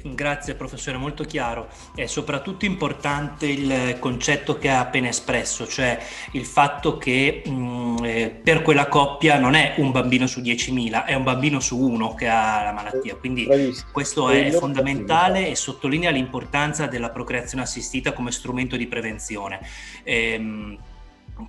Grazie 0.03 0.55
professore, 0.55 0.97
molto 0.97 1.25
chiaro. 1.25 1.69
È 1.95 2.07
soprattutto 2.07 2.65
importante 2.65 3.47
il 3.47 3.97
concetto 3.99 4.59
che 4.59 4.69
ha 4.69 4.81
appena 4.81 5.09
espresso, 5.09 5.67
cioè 5.67 5.99
il 6.33 6.45
fatto 6.45 6.99
che 6.99 7.43
mh, 7.45 7.51
mm, 7.51 7.97
eh, 8.05 8.31
per 8.31 8.63
quella 8.63 8.89
coppia 8.89 9.39
non 9.39 9.55
è 9.55 9.75
un 9.79 9.91
bambino 9.91 10.27
su 10.27 10.41
10.000, 10.41 11.05
è 11.05 11.15
un 11.15 11.23
bambino 11.23 11.61
su 11.61 11.79
uno 11.79 12.15
che 12.15 12.29
ha 12.29 12.63
la 12.63 12.73
malattia. 12.73 13.17
Quindi 13.17 13.45
Bravissimo. 13.45 13.89
questo 13.93 14.29
è 14.29 14.51
fondamentale 14.51 15.49
e 15.49 15.55
sottolinea 15.55 16.11
l'importanza 16.11 16.87
della 16.87 17.11
procreazione 17.11 17.65
assistita 17.65 18.13
come 18.13 18.31
strumento 18.31 18.77
di 18.77 18.87
prevenzione. 18.87 19.61
Ehm, 20.03 20.79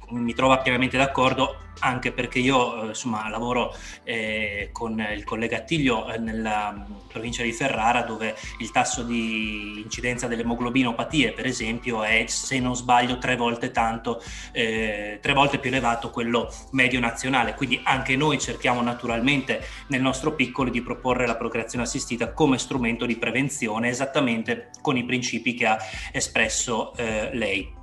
mi 0.10 0.34
trovo 0.34 0.60
pienamente 0.62 0.98
d'accordo 0.98 1.58
anche 1.82 2.12
perché 2.12 2.40
io 2.40 2.84
eh, 2.84 2.88
insomma, 2.88 3.30
lavoro 3.30 3.76
eh, 4.04 4.70
con 4.72 5.00
il 5.00 5.24
collega 5.24 5.58
Attiglio 5.58 6.12
eh, 6.12 6.18
nella 6.18 6.72
mm, 6.72 7.08
provincia 7.08 7.44
di 7.44 7.52
Ferrara 7.52 8.02
dove 8.02 8.36
il 8.60 8.72
tasso 8.72 9.04
di 9.04 9.82
incidenza 9.82 10.28
dell'emoglobinopatie 10.28 11.34
per 11.34 11.46
esempio 11.46 12.04
è 12.04 12.26
se 12.28 12.60
non 12.60 12.76
sbaglio 12.76 13.18
tre 13.18 13.36
volte 13.36 13.72
tanto 13.72 14.22
eh, 14.52 15.20
tre 15.22 15.34
volte 15.34 15.60
più 15.60 15.70
elevato 15.70 16.10
quello 16.10 16.54
medio 16.72 17.00
nazionale 17.00 17.56
quindi 17.56 17.80
anche 17.84 18.16
noi 18.16 18.40
cerchiamo 18.40 18.82
naturalmente 18.82 19.66
nel 19.88 20.02
nostro 20.02 20.34
piccolo 20.34 20.70
di 20.70 20.82
proporre 20.82 21.26
la 21.26 21.36
procreazione 21.36 21.86
assistita 21.86 22.34
come 22.34 22.58
strumento 22.58 23.06
di 23.06 23.18
prevenzione 23.18 23.90
esattamente 23.90 24.70
con 24.82 24.98
i 24.98 25.04
principi 25.04 25.54
che 25.54 25.66
ha 25.66 25.78
espresso 26.12 26.96
eh, 26.96 27.30
lei. 27.34 27.81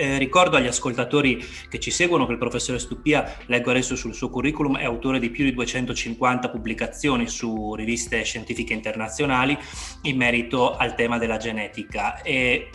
Eh, 0.00 0.16
ricordo 0.16 0.56
agli 0.56 0.68
ascoltatori 0.68 1.44
che 1.68 1.80
ci 1.80 1.90
seguono 1.90 2.24
che 2.24 2.30
il 2.30 2.38
professore 2.38 2.78
Stupia, 2.78 3.34
leggo 3.46 3.70
adesso 3.70 3.96
sul 3.96 4.14
suo 4.14 4.30
curriculum, 4.30 4.78
è 4.78 4.84
autore 4.84 5.18
di 5.18 5.28
più 5.28 5.42
di 5.42 5.52
250 5.52 6.50
pubblicazioni 6.50 7.26
su 7.26 7.74
riviste 7.74 8.22
scientifiche 8.22 8.72
internazionali 8.74 9.58
in 10.02 10.16
merito 10.16 10.76
al 10.76 10.94
tema 10.94 11.18
della 11.18 11.36
genetica. 11.36 12.22
E 12.22 12.70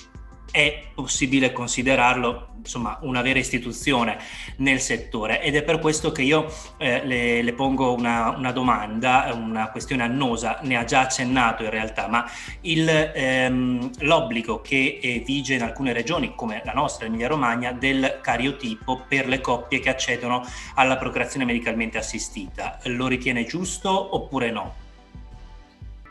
è 0.54 0.84
possibile 0.94 1.52
considerarlo 1.52 2.50
insomma 2.58 3.00
una 3.02 3.24
vera 3.24 3.40
istituzione 3.40 4.20
nel 4.58 4.80
settore 4.80 5.42
ed 5.42 5.56
è 5.56 5.64
per 5.64 5.80
questo 5.80 6.12
che 6.12 6.22
io 6.22 6.46
eh, 6.78 7.04
le, 7.04 7.42
le, 7.42 7.54
pongo 7.54 7.92
una, 7.92 8.30
una, 8.30 8.52
domanda, 8.52 9.32
una 9.34 9.70
questione 9.70 10.04
annosa, 10.04 10.60
ne 10.62 10.78
ha 10.78 10.84
già 10.84 11.02
accennato 11.02 11.64
in 11.64 11.72
realtà, 11.72 12.08
ma 12.08 12.30
il, 12.62 12.88
ehm, 12.88 13.90
l'obbligo 14.02 14.62
che 14.62 15.00
eh, 15.02 15.24
vige 15.26 15.56
in 15.56 15.64
alcune 15.64 15.92
regioni 15.92 16.34
come 16.36 16.62
la 16.64 16.74
nostra, 16.74 17.08
Emilia 17.08 17.28
Romagna, 17.28 17.72
del 17.72 18.20
cariotipo 18.22 19.06
per 19.08 19.28
le 19.28 19.42
coppie 19.42 19.80
che 19.80 19.90
accedono 19.90 20.46
alla 20.76 20.98
procreazione 20.98 21.46
medicalmente 21.46 21.98
assistita, 21.98 22.78
lo 22.84 23.08
ritiene 23.08 23.44
giusto 23.46 24.16
oppure 24.16 24.52
no? 24.52 24.83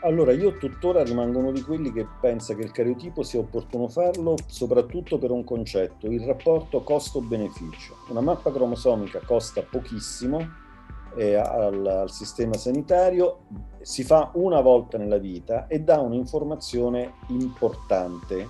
Allora, 0.05 0.33
io 0.33 0.57
tuttora 0.57 1.01
rimango 1.01 1.39
uno 1.39 1.51
di 1.53 1.61
quelli 1.61 1.93
che 1.93 2.05
pensa 2.19 2.55
che 2.55 2.61
il 2.61 2.71
cariotipo 2.71 3.23
sia 3.23 3.39
opportuno 3.39 3.87
farlo 3.87 4.35
soprattutto 4.47 5.17
per 5.17 5.31
un 5.31 5.45
concetto, 5.45 6.07
il 6.07 6.19
rapporto 6.25 6.81
costo-beneficio. 6.83 7.95
Una 8.09 8.19
mappa 8.19 8.51
cromosomica 8.51 9.21
costa 9.25 9.61
pochissimo 9.61 10.45
eh, 11.15 11.35
al, 11.35 11.85
al, 11.85 12.11
sistema 12.11 12.55
sanitario, 12.55 13.45
si 13.79 14.03
fa 14.03 14.31
una 14.33 14.59
volta 14.59 14.97
nella 14.97 15.17
vita 15.17 15.67
e 15.67 15.79
dà 15.79 16.01
un'informazione 16.01 17.13
importante. 17.29 18.49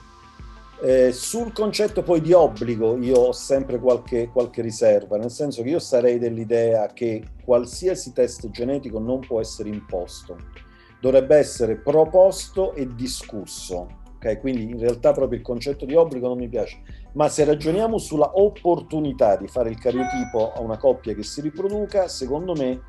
Eh, 0.81 1.11
sul 1.11 1.53
concetto 1.53 2.01
poi 2.01 2.21
di 2.21 2.33
obbligo 2.33 2.97
io 2.97 3.15
ho 3.15 3.31
sempre 3.31 3.77
qualche, 3.77 4.29
qualche 4.29 4.63
riserva, 4.63 5.17
nel 5.17 5.29
senso 5.29 5.61
che 5.61 5.69
io 5.69 5.79
sarei 5.79 6.17
dell'idea 6.17 6.87
che 6.87 7.23
qualsiasi 7.45 8.11
test 8.11 8.49
genetico 8.49 8.97
non 8.97 9.19
può 9.19 9.39
essere 9.39 9.69
imposto 9.69 10.71
dovrebbe 11.03 11.35
essere 11.35 11.75
proposto 11.75 12.73
e 12.75 12.87
discusso. 12.95 13.87
Okay? 14.15 14.39
Quindi 14.39 14.63
in 14.69 14.79
realtà 14.79 15.11
proprio 15.11 15.37
il 15.37 15.43
concetto 15.43 15.83
di 15.83 15.95
obbligo 15.95 16.29
non 16.29 16.37
mi 16.37 16.47
piace. 16.47 16.81
Ma 17.15 17.27
se 17.27 17.43
ragioniamo 17.43 17.97
sulla 17.97 18.31
opportunità 18.35 19.35
di 19.35 19.49
fare 19.49 19.69
il 19.69 19.77
cariotipo 19.77 20.53
a 20.53 20.61
una 20.61 20.77
coppia 20.77 21.13
che 21.13 21.23
si 21.23 21.41
riproduca, 21.41 22.07
secondo 22.07 22.53
me 22.53 22.83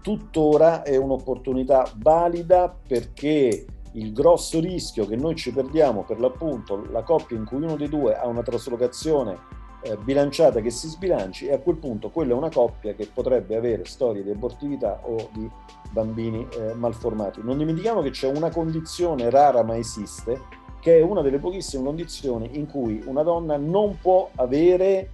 tuttora 0.00 0.84
è 0.84 0.94
un'opportunità 0.94 1.90
valida 1.96 2.72
perché 2.86 3.66
il 3.94 4.12
grosso 4.12 4.60
rischio 4.60 5.04
che 5.04 5.16
noi 5.16 5.34
ci 5.34 5.52
perdiamo 5.52 6.04
per 6.04 6.20
l'appunto 6.20 6.86
la 6.92 7.02
coppia 7.02 7.36
in 7.36 7.44
cui 7.44 7.64
uno 7.64 7.74
dei 7.74 7.88
due 7.88 8.14
ha 8.14 8.28
una 8.28 8.42
traslocazione 8.42 9.38
eh, 9.86 9.96
bilanciata 9.96 10.60
che 10.60 10.70
si 10.70 10.88
sbilanci 10.88 11.46
e 11.46 11.52
a 11.52 11.58
quel 11.58 11.76
punto 11.76 12.10
quella 12.10 12.32
è 12.32 12.36
una 12.36 12.50
coppia 12.50 12.94
che 12.94 13.08
potrebbe 13.12 13.56
avere 13.56 13.84
storie 13.84 14.22
di 14.22 14.30
abortività 14.30 15.00
o 15.04 15.28
di 15.32 15.48
bambini 15.90 16.46
eh, 16.58 16.74
malformati. 16.74 17.40
Non 17.42 17.58
dimentichiamo 17.58 18.02
che 18.02 18.10
c'è 18.10 18.28
una 18.28 18.50
condizione 18.50 19.30
rara 19.30 19.62
ma 19.62 19.76
esiste, 19.76 20.40
che 20.80 20.98
è 20.98 21.02
una 21.02 21.22
delle 21.22 21.38
pochissime 21.38 21.84
condizioni 21.84 22.58
in 22.58 22.66
cui 22.66 23.02
una 23.06 23.22
donna 23.22 23.56
non 23.56 23.98
può 24.00 24.30
avere 24.34 25.10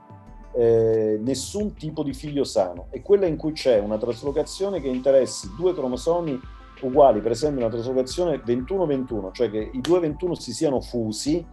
eh, 0.55 1.19
nessun 1.23 1.75
tipo 1.75 2.02
di 2.02 2.12
figlio 2.12 2.45
sano, 2.45 2.87
è 2.91 3.00
quella 3.02 3.26
in 3.26 3.37
cui 3.37 3.52
c'è 3.52 3.79
una 3.79 3.99
traslocazione 3.99 4.81
che 4.81 4.88
interessi 4.88 5.50
due 5.57 5.73
cromosomi 5.73 6.38
uguali, 6.83 7.21
per 7.21 7.31
esempio 7.31 7.64
una 7.64 7.73
traslocazione 7.73 8.43
21-21, 8.45 9.33
cioè 9.33 9.50
che 9.50 9.71
i 9.73 9.81
due 9.81 10.00
21 10.00 10.35
si 10.35 10.52
siano 10.52 10.81
fusi 10.81 11.45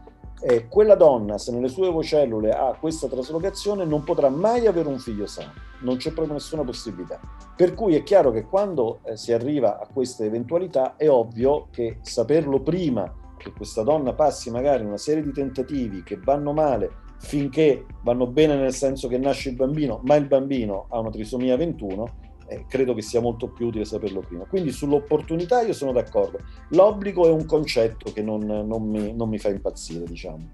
eh, 0.42 0.68
quella 0.68 0.96
donna, 0.96 1.38
se 1.38 1.52
nelle 1.52 1.68
sue 1.68 1.90
vocellule 1.90 2.52
ha 2.52 2.76
questa 2.80 3.08
traslocazione, 3.08 3.86
non 3.86 4.04
potrà 4.04 4.30
mai 4.30 4.68
avere 4.68 4.88
un 4.88 5.00
figlio 5.00 5.28
sano, 5.28 5.52
non 5.82 5.98
c'è 5.98 6.12
proprio 6.12 6.34
nessuna 6.34 6.64
possibilità. 6.64 7.20
Per 7.56 7.74
cui 7.74 7.96
è 7.96 8.04
chiaro 8.04 8.32
che 8.32 8.46
quando 8.46 9.00
eh, 9.04 9.18
si 9.18 9.34
arriva 9.34 9.80
a 9.80 9.88
queste 9.92 10.26
eventualità 10.26 10.96
è 10.96 11.10
ovvio 11.10 11.68
che 11.72 11.98
saperlo 12.02 12.62
prima 12.62 13.14
che 13.38 13.52
questa 13.52 13.84
donna 13.84 14.14
passi 14.14 14.52
magari 14.52 14.84
una 14.84 14.98
serie 14.98 15.24
di 15.24 15.32
tentativi 15.32 16.04
che 16.04 16.20
vanno 16.22 16.52
male 16.52 17.08
finché 17.20 17.86
vanno 18.04 18.28
bene 18.28 18.56
nel 18.56 18.74
senso 18.74 19.08
che 19.08 19.18
nasce 19.18 19.50
il 19.50 19.56
bambino, 19.56 20.00
ma 20.04 20.16
il 20.16 20.26
bambino 20.26 20.86
ha 20.90 21.00
una 21.00 21.10
trisomia 21.10 21.58
21, 21.58 22.08
eh, 22.50 22.66
credo 22.68 22.96
che 22.96 23.02
sia 23.02 23.22
molto 23.22 23.48
più 23.48 23.68
utile 23.68 23.86
saperlo 23.86 24.22
prima. 24.22 24.46
Quindi 24.46 24.72
sull'opportunità 24.72 25.62
io 25.62 25.74
sono 25.74 25.92
d'accordo. 25.92 26.40
L'obbligo 26.70 27.28
è 27.28 27.32
un 27.32 27.46
concetto 27.46 28.12
che 28.12 28.22
non, 28.22 28.42
non, 28.42 28.90
mi, 28.90 29.14
non 29.14 29.30
mi, 29.30 29.38
fa 29.38 29.50
impazzire, 29.50 30.06
diciamo. 30.06 30.50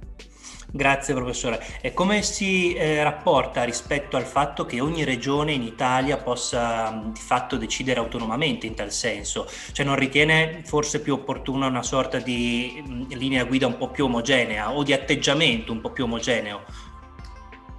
Grazie 0.72 1.14
professore. 1.14 1.64
E 1.80 1.94
come 1.94 2.22
si 2.22 2.74
eh, 2.74 3.02
rapporta 3.02 3.64
rispetto 3.64 4.18
al 4.18 4.25
fatto 4.25 4.66
che 4.66 4.82
ogni 4.82 5.06
regione 5.06 5.54
in 5.54 5.62
Italia 5.62 6.18
possa 6.18 7.12
di 7.14 7.20
fatto 7.20 7.56
decidere 7.56 8.00
autonomamente 8.02 8.68
in 8.68 8.75
tal 8.75 8.92
senso? 8.92 9.48
Cioè 9.72 9.86
non 9.86 9.96
ritiene 9.96 10.64
forse 10.66 11.00
più 11.00 11.14
opportuna 11.14 11.68
una 11.68 11.84
sorta 11.84 12.20
di 12.20 12.84
mh, 12.86 13.16
linea 13.16 13.46
guida 13.46 13.68
un 13.68 13.78
po' 13.78 13.90
più 13.90 14.06
omogenea 14.06 14.74
o 14.74 14.84
di 14.84 14.92
atteggiamento 14.92 15.72
un 15.72 15.80
po' 15.80 15.92
più 15.92 16.04
omogeneo? 16.04 16.64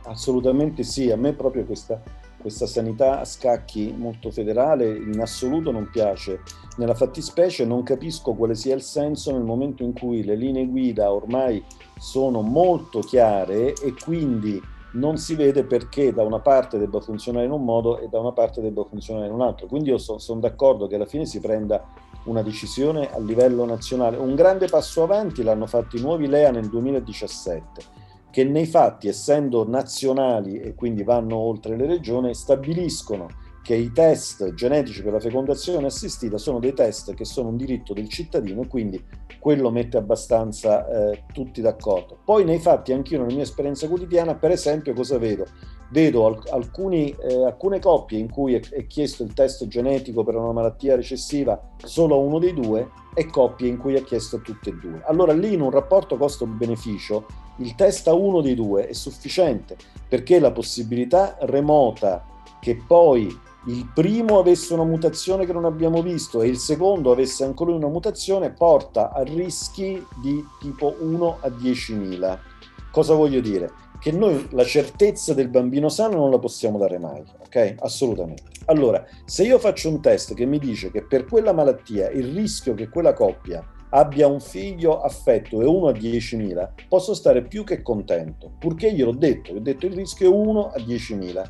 Assolutamente 0.04 0.82
sì, 0.82 1.10
a 1.10 1.16
me 1.16 1.34
proprio 1.34 1.66
questa 1.66 2.00
questa 2.46 2.66
sanità 2.66 3.18
a 3.18 3.24
scacchi 3.24 3.92
molto 3.98 4.30
federale 4.30 4.86
in 4.96 5.20
assoluto 5.20 5.72
non 5.72 5.90
piace. 5.90 6.42
Nella 6.76 6.94
fattispecie 6.94 7.64
non 7.64 7.82
capisco 7.82 8.34
quale 8.34 8.54
sia 8.54 8.76
il 8.76 8.82
senso 8.82 9.32
nel 9.32 9.42
momento 9.42 9.82
in 9.82 9.92
cui 9.92 10.22
le 10.22 10.36
linee 10.36 10.68
guida 10.68 11.12
ormai 11.12 11.60
sono 11.98 12.42
molto 12.42 13.00
chiare 13.00 13.72
e 13.72 13.92
quindi 14.00 14.62
non 14.92 15.16
si 15.16 15.34
vede 15.34 15.64
perché 15.64 16.12
da 16.12 16.22
una 16.22 16.38
parte 16.38 16.78
debba 16.78 17.00
funzionare 17.00 17.46
in 17.46 17.50
un 17.50 17.64
modo 17.64 17.98
e 17.98 18.06
da 18.06 18.20
una 18.20 18.30
parte 18.30 18.60
debba 18.60 18.84
funzionare 18.84 19.26
in 19.26 19.32
un 19.32 19.42
altro. 19.42 19.66
Quindi 19.66 19.88
io 19.88 19.98
sono 19.98 20.18
son 20.18 20.38
d'accordo 20.38 20.86
che 20.86 20.94
alla 20.94 21.04
fine 21.04 21.26
si 21.26 21.40
prenda 21.40 21.84
una 22.26 22.42
decisione 22.42 23.12
a 23.12 23.18
livello 23.18 23.64
nazionale. 23.64 24.18
Un 24.18 24.36
grande 24.36 24.66
passo 24.68 25.02
avanti 25.02 25.42
l'hanno 25.42 25.66
fatto 25.66 25.96
i 25.96 26.00
nuovi 26.00 26.28
LEA 26.28 26.52
nel 26.52 26.68
2017 26.68 28.05
che 28.36 28.44
nei 28.44 28.66
fatti, 28.66 29.08
essendo 29.08 29.66
nazionali 29.66 30.60
e 30.60 30.74
quindi 30.74 31.02
vanno 31.02 31.36
oltre 31.36 31.74
le 31.74 31.86
regioni, 31.86 32.34
stabiliscono 32.34 33.28
che 33.62 33.74
i 33.74 33.92
test 33.92 34.52
genetici 34.52 35.02
per 35.02 35.14
la 35.14 35.20
fecondazione 35.20 35.86
assistita 35.86 36.36
sono 36.36 36.58
dei 36.58 36.74
test 36.74 37.14
che 37.14 37.24
sono 37.24 37.48
un 37.48 37.56
diritto 37.56 37.94
del 37.94 38.10
cittadino 38.10 38.60
e 38.60 38.68
quindi 38.68 39.02
quello 39.40 39.70
mette 39.70 39.96
abbastanza 39.96 40.86
eh, 40.86 41.24
tutti 41.32 41.62
d'accordo. 41.62 42.18
Poi 42.22 42.44
nei 42.44 42.58
fatti 42.58 42.92
anch'io 42.92 43.20
nella 43.22 43.32
mia 43.32 43.42
esperienza 43.42 43.88
quotidiana, 43.88 44.34
per 44.34 44.50
esempio, 44.50 44.92
cosa 44.92 45.16
vedo? 45.16 45.46
Vedo 45.90 46.26
alc- 46.26 46.50
alcuni, 46.50 47.14
eh, 47.20 47.44
alcune 47.44 47.78
coppie 47.78 48.18
in 48.18 48.30
cui 48.30 48.54
è, 48.54 48.60
è, 48.70 48.86
chiesto 48.86 49.22
il 49.22 49.32
test 49.32 49.66
genetico 49.68 50.24
per 50.24 50.34
una 50.34 50.52
malattia 50.52 50.96
recessiva 50.96 51.60
solo 51.76 52.16
a 52.16 52.18
uno 52.18 52.38
dei 52.38 52.52
due 52.52 52.90
e 53.14 53.26
coppie 53.26 53.68
in 53.68 53.78
cui 53.78 53.94
è 53.94 54.02
chiesto 54.02 54.36
a 54.36 54.40
tutte 54.40 54.70
e 54.70 54.74
due. 54.74 55.02
Allora 55.06 55.32
lì 55.32 55.54
in 55.54 55.60
un 55.60 55.70
rapporto 55.70 56.16
costo-beneficio 56.16 57.26
il 57.58 57.74
test 57.74 58.08
a 58.08 58.12
uno 58.12 58.40
dei 58.40 58.54
due 58.54 58.88
è 58.88 58.92
sufficiente 58.92 59.76
perché 60.08 60.38
la 60.38 60.52
possibilità 60.52 61.36
remota 61.40 62.24
che 62.60 62.82
poi 62.86 63.44
il 63.68 63.90
primo 63.92 64.38
avesse 64.38 64.74
una 64.74 64.84
mutazione 64.84 65.44
che 65.44 65.52
non 65.52 65.64
abbiamo 65.64 66.00
visto 66.02 66.42
e 66.42 66.48
il 66.48 66.58
secondo 66.58 67.10
avesse 67.10 67.44
ancora 67.44 67.72
una 67.72 67.88
mutazione 67.88 68.50
porta 68.50 69.12
a 69.12 69.22
rischi 69.22 70.04
di 70.20 70.44
tipo 70.60 70.94
1 71.00 71.38
a 71.40 71.48
10.000. 71.48 72.38
Cosa 72.92 73.14
voglio 73.14 73.40
dire? 73.40 73.70
Che 73.98 74.12
noi 74.12 74.46
la 74.50 74.64
certezza 74.64 75.34
del 75.34 75.48
bambino 75.48 75.88
sano 75.88 76.16
non 76.16 76.30
la 76.30 76.38
possiamo 76.38 76.78
dare 76.78 76.98
mai, 76.98 77.22
ok? 77.44 77.76
Assolutamente. 77.78 78.42
Allora, 78.66 79.04
se 79.24 79.44
io 79.44 79.58
faccio 79.58 79.88
un 79.88 80.00
test 80.00 80.34
che 80.34 80.44
mi 80.44 80.58
dice 80.58 80.90
che 80.90 81.04
per 81.04 81.24
quella 81.24 81.52
malattia 81.52 82.10
il 82.10 82.32
rischio 82.32 82.74
che 82.74 82.88
quella 82.88 83.12
coppia 83.12 83.64
abbia 83.90 84.26
un 84.26 84.40
figlio 84.40 85.00
affetto 85.00 85.60
e 85.60 85.64
1 85.64 85.88
a 85.88 85.92
10.000, 85.92 86.68
posso 86.88 87.14
stare 87.14 87.42
più 87.42 87.64
che 87.64 87.82
contento, 87.82 88.52
purché 88.58 88.92
gliel'ho 88.92 89.14
detto, 89.14 89.52
gli 89.52 89.56
ho 89.56 89.60
detto 89.60 89.86
il 89.86 89.94
rischio 89.94 90.30
è 90.30 90.34
1 90.34 90.70
a 90.70 90.78
10.000. 90.78 91.44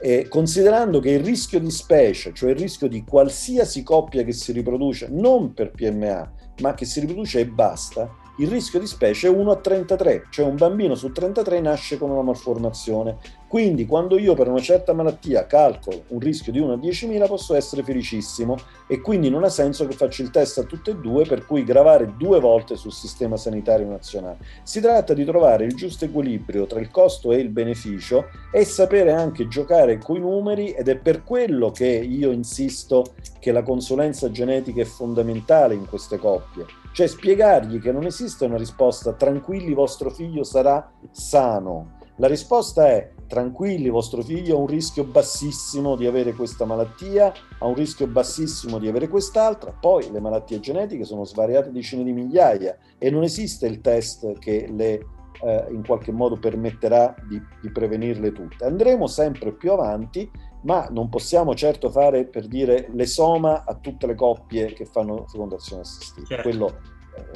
E 0.00 0.28
considerando 0.28 1.00
che 1.00 1.10
il 1.10 1.24
rischio 1.24 1.58
di 1.58 1.70
specie, 1.70 2.32
cioè 2.32 2.50
il 2.50 2.56
rischio 2.56 2.88
di 2.88 3.04
qualsiasi 3.04 3.82
coppia 3.82 4.22
che 4.24 4.32
si 4.32 4.52
riproduce, 4.52 5.08
non 5.10 5.54
per 5.54 5.70
PMA, 5.70 6.32
ma 6.60 6.74
che 6.74 6.84
si 6.84 7.00
riproduce 7.00 7.40
e 7.40 7.46
basta, 7.46 8.08
il 8.38 8.48
rischio 8.48 8.78
di 8.78 8.86
specie 8.86 9.28
è 9.28 9.30
1 9.30 9.50
a 9.50 9.56
33, 9.56 10.26
cioè 10.30 10.44
un 10.44 10.56
bambino 10.56 10.94
su 10.94 11.10
33 11.10 11.60
nasce 11.60 11.96
con 11.96 12.10
una 12.10 12.20
malformazione. 12.20 13.16
Quindi 13.48 13.86
quando 13.86 14.18
io 14.18 14.34
per 14.34 14.48
una 14.48 14.60
certa 14.60 14.92
malattia 14.92 15.46
calcolo 15.46 16.02
un 16.08 16.18
rischio 16.18 16.52
di 16.52 16.58
1 16.58 16.74
a 16.74 16.76
10.000 16.76 17.26
posso 17.26 17.54
essere 17.54 17.82
felicissimo 17.82 18.56
e 18.86 19.00
quindi 19.00 19.30
non 19.30 19.44
ha 19.44 19.48
senso 19.48 19.86
che 19.86 19.94
faccio 19.94 20.22
il 20.22 20.30
test 20.30 20.58
a 20.58 20.64
tutte 20.64 20.90
e 20.90 20.96
due 20.96 21.24
per 21.24 21.46
cui 21.46 21.64
gravare 21.64 22.14
due 22.18 22.40
volte 22.40 22.76
sul 22.76 22.92
sistema 22.92 23.36
sanitario 23.36 23.88
nazionale. 23.88 24.38
Si 24.64 24.80
tratta 24.80 25.14
di 25.14 25.24
trovare 25.24 25.64
il 25.64 25.74
giusto 25.74 26.04
equilibrio 26.04 26.66
tra 26.66 26.80
il 26.80 26.90
costo 26.90 27.32
e 27.32 27.38
il 27.38 27.48
beneficio 27.48 28.26
e 28.52 28.64
sapere 28.64 29.12
anche 29.12 29.48
giocare 29.48 29.96
con 29.98 30.16
i 30.16 30.20
numeri 30.20 30.72
ed 30.72 30.88
è 30.88 30.96
per 30.96 31.24
quello 31.24 31.70
che 31.70 31.86
io 31.86 32.32
insisto 32.32 33.14
che 33.38 33.52
la 33.52 33.62
consulenza 33.62 34.30
genetica 34.30 34.82
è 34.82 34.84
fondamentale 34.84 35.74
in 35.74 35.86
queste 35.86 36.18
coppie 36.18 36.85
cioè 36.96 37.08
spiegargli 37.08 37.78
che 37.78 37.92
non 37.92 38.06
esiste 38.06 38.46
una 38.46 38.56
risposta 38.56 39.12
tranquilli 39.12 39.74
vostro 39.74 40.08
figlio 40.08 40.44
sarà 40.44 40.90
sano. 41.10 41.98
La 42.16 42.26
risposta 42.26 42.88
è 42.88 43.12
tranquilli 43.26 43.90
vostro 43.90 44.22
figlio 44.22 44.56
ha 44.56 44.60
un 44.60 44.66
rischio 44.66 45.04
bassissimo 45.04 45.94
di 45.94 46.06
avere 46.06 46.32
questa 46.32 46.64
malattia, 46.64 47.34
ha 47.58 47.66
un 47.66 47.74
rischio 47.74 48.06
bassissimo 48.06 48.78
di 48.78 48.88
avere 48.88 49.08
quest'altra, 49.08 49.76
poi 49.78 50.10
le 50.10 50.20
malattie 50.20 50.58
genetiche 50.58 51.04
sono 51.04 51.24
svariate 51.24 51.70
decine 51.70 52.02
di 52.02 52.12
migliaia 52.14 52.78
e 52.96 53.10
non 53.10 53.24
esiste 53.24 53.66
il 53.66 53.82
test 53.82 54.38
che 54.38 54.66
le 54.74 55.06
eh, 55.42 55.66
in 55.68 55.84
qualche 55.84 56.12
modo 56.12 56.38
permetterà 56.38 57.14
di, 57.28 57.38
di 57.60 57.70
prevenirle 57.70 58.32
tutte. 58.32 58.64
Andremo 58.64 59.06
sempre 59.06 59.52
più 59.52 59.72
avanti 59.72 60.30
ma 60.66 60.88
non 60.90 61.08
possiamo 61.08 61.54
certo 61.54 61.90
fare 61.90 62.26
per 62.26 62.48
dire 62.48 62.88
l'esoma 62.92 63.64
a 63.64 63.74
tutte 63.76 64.06
le 64.06 64.16
coppie 64.16 64.72
che 64.72 64.84
fanno 64.84 65.26
fecondazione 65.28 65.82
assistita. 65.82 66.26
Certo. 66.26 66.48
Quello 66.48 66.80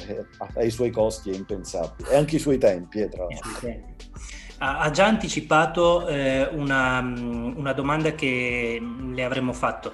eh, 0.07 0.25
ha 0.37 0.63
i 0.63 0.69
suoi 0.69 0.91
costi 0.91 1.31
è 1.31 1.35
impensabile 1.35 2.09
e 2.09 2.15
anche 2.17 2.35
i 2.35 2.39
suoi 2.39 2.57
tempi, 2.57 2.99
eh, 2.99 3.07
tra 3.07 3.25
l'altro. 3.25 3.99
Ha 4.63 4.91
già 4.91 5.07
anticipato 5.07 6.07
eh, 6.07 6.47
una, 6.51 6.99
una, 6.99 7.73
domanda 7.73 8.11
che 8.11 8.79
le 8.79 9.23
avremmo 9.23 9.53
fatto. 9.53 9.91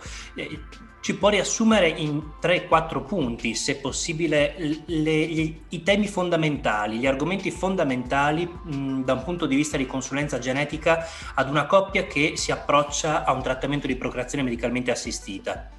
Ci 1.07 1.15
può 1.15 1.29
riassumere 1.29 1.87
in 1.87 2.21
3-4 2.41 3.05
punti, 3.05 3.55
se 3.55 3.77
possibile, 3.77 4.55
le, 4.87 5.25
gli, 5.25 5.57
i 5.69 5.81
temi 5.81 6.05
fondamentali, 6.05 6.97
gli 6.97 7.07
argomenti 7.07 7.49
fondamentali 7.49 8.45
mh, 8.45 9.05
da 9.05 9.13
un 9.13 9.23
punto 9.23 9.45
di 9.45 9.55
vista 9.55 9.77
di 9.77 9.85
consulenza 9.85 10.37
genetica 10.37 11.05
ad 11.33 11.49
una 11.49 11.65
coppia 11.65 12.07
che 12.07 12.33
si 12.35 12.51
approccia 12.51 13.23
a 13.23 13.31
un 13.31 13.41
trattamento 13.41 13.87
di 13.87 13.95
procreazione 13.95 14.43
medicalmente 14.43 14.91
assistita? 14.91 15.69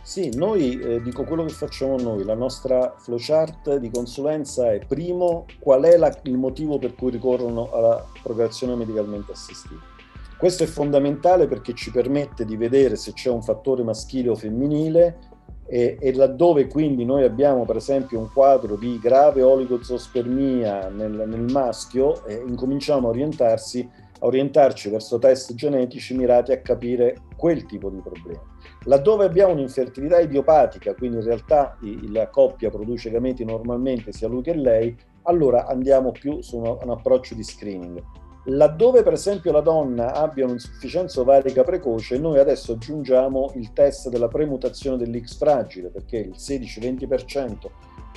Sì, 0.00 0.34
noi 0.34 0.80
eh, 0.80 1.02
dico 1.02 1.24
quello 1.24 1.44
che 1.44 1.52
facciamo 1.52 1.98
noi, 1.98 2.24
la 2.24 2.32
nostra 2.32 2.94
flowchart 2.96 3.76
di 3.76 3.90
consulenza 3.90 4.72
è 4.72 4.78
primo 4.78 5.44
qual 5.58 5.82
è 5.82 5.98
la, 5.98 6.18
il 6.22 6.38
motivo 6.38 6.78
per 6.78 6.94
cui 6.94 7.10
ricorrono 7.10 7.70
alla 7.70 8.02
procreazione 8.22 8.76
medicalmente 8.76 9.32
assistita. 9.32 9.95
Questo 10.38 10.64
è 10.64 10.66
fondamentale 10.66 11.46
perché 11.46 11.72
ci 11.72 11.90
permette 11.90 12.44
di 12.44 12.56
vedere 12.56 12.96
se 12.96 13.12
c'è 13.12 13.30
un 13.30 13.42
fattore 13.42 13.82
maschile 13.82 14.28
o 14.28 14.34
femminile 14.34 15.18
e, 15.66 15.96
e, 15.98 16.14
laddove 16.14 16.66
quindi 16.66 17.04
noi 17.04 17.24
abbiamo 17.24 17.64
per 17.64 17.76
esempio 17.76 18.18
un 18.18 18.30
quadro 18.30 18.76
di 18.76 18.98
grave 19.00 19.42
oligozospermia 19.42 20.88
nel, 20.90 21.24
nel 21.26 21.50
maschio, 21.50 22.24
eh, 22.26 22.42
incominciamo 22.46 23.06
a 23.06 23.10
orientarsi 23.10 24.04
a 24.18 24.26
orientarci 24.26 24.88
verso 24.88 25.18
test 25.18 25.54
genetici 25.54 26.14
mirati 26.14 26.52
a 26.52 26.60
capire 26.60 27.22
quel 27.36 27.66
tipo 27.66 27.90
di 27.90 28.00
problema. 28.00 28.40
Laddove 28.84 29.26
abbiamo 29.26 29.52
un'infertilità 29.52 30.20
idiopatica, 30.20 30.94
quindi 30.94 31.18
in 31.18 31.24
realtà 31.24 31.76
la 32.08 32.28
coppia 32.28 32.70
produce 32.70 33.10
gameti 33.10 33.44
normalmente 33.44 34.12
sia 34.12 34.28
lui 34.28 34.42
che 34.42 34.54
lei, 34.54 34.96
allora 35.22 35.66
andiamo 35.66 36.12
più 36.12 36.40
su 36.40 36.56
un 36.56 36.90
approccio 36.90 37.34
di 37.34 37.42
screening. 37.42 38.02
Laddove 38.48 39.02
per 39.02 39.12
esempio 39.12 39.50
la 39.50 39.60
donna 39.60 40.12
abbia 40.12 40.44
un'insufficienza 40.44 41.20
ovarica 41.20 41.64
precoce, 41.64 42.16
noi 42.16 42.38
adesso 42.38 42.72
aggiungiamo 42.72 43.52
il 43.56 43.72
test 43.72 44.08
della 44.08 44.28
premutazione 44.28 44.96
dell'X 44.96 45.36
fragile, 45.36 45.88
perché 45.88 46.18
il 46.18 46.34
16-20% 46.36 47.54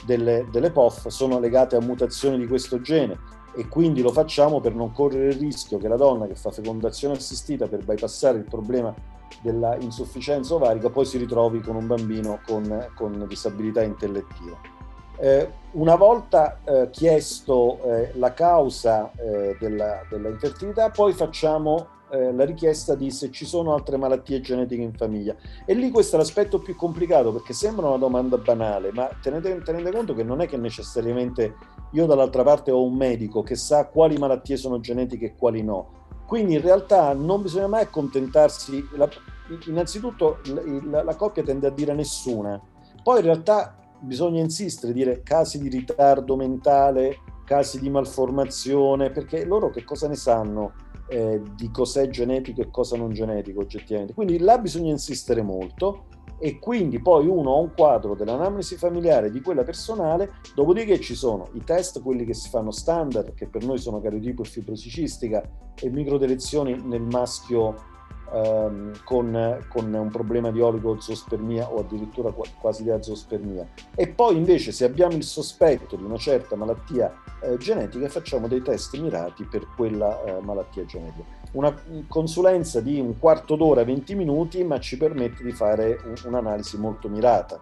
delle, 0.05 0.47
delle 0.51 0.69
POF 0.69 1.07
sono 1.07 1.39
legate 1.39 1.75
a 1.75 1.81
mutazioni 1.81 2.37
di 2.37 2.45
questo 2.45 2.79
gene 2.79 3.17
e 3.55 3.67
quindi 3.67 4.03
lo 4.03 4.11
facciamo 4.11 4.59
per 4.59 4.75
non 4.75 4.91
correre 4.91 5.29
il 5.29 5.39
rischio 5.39 5.79
che 5.79 5.87
la 5.87 5.97
donna 5.97 6.27
che 6.27 6.35
fa 6.35 6.51
fecondazione 6.51 7.15
assistita 7.15 7.67
per 7.67 7.83
bypassare 7.83 8.37
il 8.37 8.45
problema 8.45 8.93
della 9.41 9.75
insufficienza 9.77 10.53
ovarica 10.53 10.91
poi 10.91 11.05
si 11.05 11.17
ritrovi 11.17 11.59
con 11.59 11.75
un 11.75 11.87
bambino 11.87 12.39
con, 12.45 12.89
con 12.93 13.25
disabilità 13.27 13.81
intellettiva. 13.81 14.78
Eh, 15.21 15.49
una 15.71 15.95
volta 15.95 16.59
eh, 16.63 16.89
chiesto 16.91 17.83
eh, 17.83 18.11
la 18.15 18.33
causa 18.33 19.11
eh, 19.17 19.55
della, 19.59 20.01
della, 20.09 20.29
infertilità, 20.29 20.89
poi 20.89 21.13
facciamo 21.13 21.87
eh, 22.09 22.31
la 22.31 22.45
richiesta 22.45 22.95
di 22.95 23.11
se 23.11 23.29
ci 23.29 23.45
sono 23.45 23.73
altre 23.73 23.97
malattie 23.97 24.39
genetiche 24.39 24.81
in 24.81 24.93
famiglia. 24.93 25.35
E 25.65 25.73
lì 25.73 25.91
questo 25.91 26.15
è 26.15 26.19
l'aspetto 26.19 26.59
più 26.59 26.75
complicato 26.75 27.33
perché 27.33 27.53
sembra 27.53 27.87
una 27.87 27.97
domanda 27.97 28.37
banale, 28.37 28.91
ma 28.93 29.09
tenete, 29.21 29.61
tenete 29.61 29.91
conto 29.91 30.15
che 30.15 30.23
non 30.23 30.41
è 30.41 30.47
che 30.47 30.57
necessariamente 30.57 31.55
io 31.91 32.05
dall'altra 32.05 32.43
parte 32.43 32.71
ho 32.71 32.83
un 32.83 32.95
medico 32.95 33.43
che 33.43 33.55
sa 33.55 33.87
quali 33.87 34.17
malattie 34.17 34.57
sono 34.57 34.79
genetiche 34.79 35.25
e 35.25 35.35
quali 35.35 35.63
no 35.63 35.97
quindi 36.29 36.53
in 36.53 36.61
realtà 36.61 37.11
non 37.13 37.41
bisogna 37.41 37.65
mai 37.65 37.81
accontentarsi, 37.81 38.87
la, 38.91 39.09
innanzitutto 39.65 40.41
la, 40.83 41.01
la, 41.01 41.15
coppia 41.15 41.41
tende 41.41 41.65
a 41.65 41.71
dire 41.71 41.91
nessuna, 41.95 42.61
poi 43.01 43.17
in 43.17 43.25
realtà 43.25 43.75
bisogna 44.01 44.41
insistere, 44.41 44.93
dire 44.93 45.21
casi 45.23 45.59
di 45.59 45.69
ritardo 45.69 46.35
mentale, 46.35 47.17
casi 47.45 47.79
di 47.79 47.89
malformazione, 47.89 49.09
perché 49.09 49.45
loro 49.45 49.69
che 49.69 49.83
cosa 49.83 50.07
ne 50.07 50.15
sanno 50.15 50.73
eh, 51.09 51.41
di 51.55 51.71
cos'è 51.71 52.07
genetico 52.09 52.61
e 52.61 52.69
cosa 52.69 52.95
non 52.95 53.11
genetico 53.11 53.61
oggettivamente. 53.61 54.13
Quindi 54.13 54.39
là 54.39 54.57
bisogna 54.57 54.91
insistere 54.91 55.41
molto 55.41 56.05
e 56.41 56.57
quindi 56.57 57.01
poi 57.01 57.27
uno 57.27 57.53
ha 57.53 57.59
un 57.59 57.73
quadro 57.75 58.15
dell'anamnesi 58.15 58.77
familiare 58.77 59.29
di 59.29 59.41
quella 59.41 59.63
personale, 59.63 60.35
dopodiché 60.55 60.99
ci 60.99 61.13
sono 61.13 61.49
i 61.53 61.63
test, 61.63 62.01
quelli 62.01 62.23
che 62.23 62.33
si 62.33 62.49
fanno 62.49 62.71
standard, 62.71 63.33
che 63.33 63.47
per 63.47 63.65
noi 63.65 63.77
sono 63.77 63.99
cariotipo 63.99 64.43
e 64.43 64.45
fibrosicistica 64.45 65.43
e 65.75 65.89
microdelezioni 65.89 66.81
nel 66.81 67.01
maschio 67.01 67.88
ehm, 68.33 69.03
con, 69.03 69.65
con, 69.67 69.93
un 69.93 70.09
problema 70.09 70.51
di 70.51 70.61
oligozospermia 70.61 71.69
o 71.69 71.79
addirittura 71.79 72.33
quasi 72.59 72.83
di 72.83 72.89
azospermia. 72.89 73.67
E 73.95 74.07
poi 74.07 74.35
invece 74.35 74.71
se 74.71 74.85
abbiamo 74.85 75.15
il 75.15 75.23
sospetto 75.23 75.95
di 75.95 76.03
una 76.03 76.17
certa 76.17 76.55
malattia 76.55 77.13
eh, 77.41 77.57
genetica 77.57 78.09
facciamo 78.09 78.47
dei 78.47 78.61
test 78.61 78.97
mirati 78.97 79.43
per 79.45 79.67
quella 79.75 80.23
eh, 80.23 80.39
malattia 80.41 80.85
genetica 80.85 81.37
una 81.51 81.73
consulenza 82.07 82.79
di 82.79 82.99
un 82.99 83.17
quarto 83.17 83.55
d'ora, 83.55 83.83
20 83.83 84.15
minuti, 84.15 84.63
ma 84.63 84.79
ci 84.79 84.97
permette 84.97 85.43
di 85.43 85.51
fare 85.51 85.97
un'analisi 86.25 86.77
molto 86.77 87.09
mirata. 87.09 87.59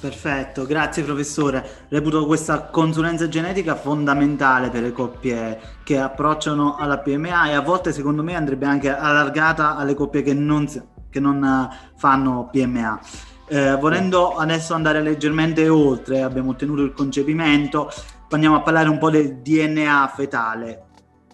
Perfetto, 0.00 0.64
grazie 0.64 1.02
professore. 1.02 1.84
Reputo 1.90 2.24
questa 2.24 2.62
consulenza 2.62 3.28
genetica 3.28 3.76
fondamentale 3.76 4.70
per 4.70 4.80
le 4.80 4.92
coppie 4.92 5.60
che 5.84 5.98
approcciano 5.98 6.76
alla 6.76 7.00
PMA 7.00 7.50
e 7.50 7.52
a 7.52 7.60
volte 7.60 7.92
secondo 7.92 8.22
me 8.22 8.34
andrebbe 8.34 8.64
anche 8.64 8.88
allargata 8.88 9.76
alle 9.76 9.94
coppie 9.94 10.22
che 10.22 10.32
non, 10.32 10.66
che 11.10 11.20
non 11.20 11.44
eh, 11.44 11.90
fanno 11.98 12.48
PMA. 12.50 13.00
Eh, 13.46 13.76
volendo 13.76 14.36
adesso 14.36 14.72
andare 14.72 15.02
leggermente 15.02 15.68
oltre, 15.68 16.22
abbiamo 16.22 16.52
ottenuto 16.52 16.80
il 16.80 16.94
concepimento, 16.94 17.90
andiamo 18.30 18.56
a 18.56 18.62
parlare 18.62 18.88
un 18.88 18.96
po' 18.96 19.10
del 19.10 19.42
DNA 19.42 20.12
fetale. 20.16 20.84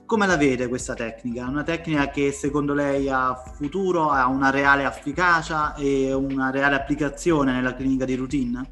Come 0.06 0.28
la 0.28 0.36
vede 0.36 0.68
questa 0.68 0.94
tecnica? 0.94 1.48
Una 1.48 1.64
tecnica 1.64 2.10
che 2.10 2.30
secondo 2.30 2.74
lei 2.74 3.08
ha 3.08 3.34
futuro, 3.34 4.10
ha 4.10 4.28
una 4.28 4.50
reale 4.50 4.84
efficacia 4.84 5.74
e 5.74 6.12
una 6.12 6.50
reale 6.50 6.76
applicazione 6.76 7.50
nella 7.50 7.74
clinica 7.74 8.04
di 8.04 8.14
routine? 8.14 8.70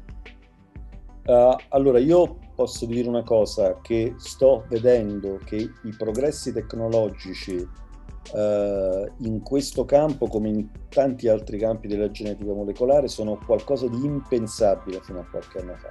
Uh, 1.25 1.53
allora, 1.69 1.99
io 1.99 2.37
posso 2.55 2.85
dire 2.85 3.09
una 3.09 3.23
cosa, 3.23 3.81
che 3.81 4.13
sto 4.15 4.63
vedendo 4.69 5.37
che 5.43 5.57
i 5.57 5.95
progressi 5.97 6.53
tecnologici 6.53 7.55
uh, 7.57 9.11
in 9.17 9.41
questo 9.43 9.83
campo, 9.83 10.27
come 10.27 10.47
in 10.47 10.69
tanti 10.87 11.27
altri 11.27 11.57
campi 11.57 11.89
della 11.89 12.09
genetica 12.09 12.53
molecolare, 12.53 13.09
sono 13.09 13.37
qualcosa 13.45 13.89
di 13.89 14.05
impensabile 14.05 15.01
fino 15.01 15.19
a 15.19 15.25
qualche 15.29 15.59
anno 15.59 15.75
fa 15.75 15.89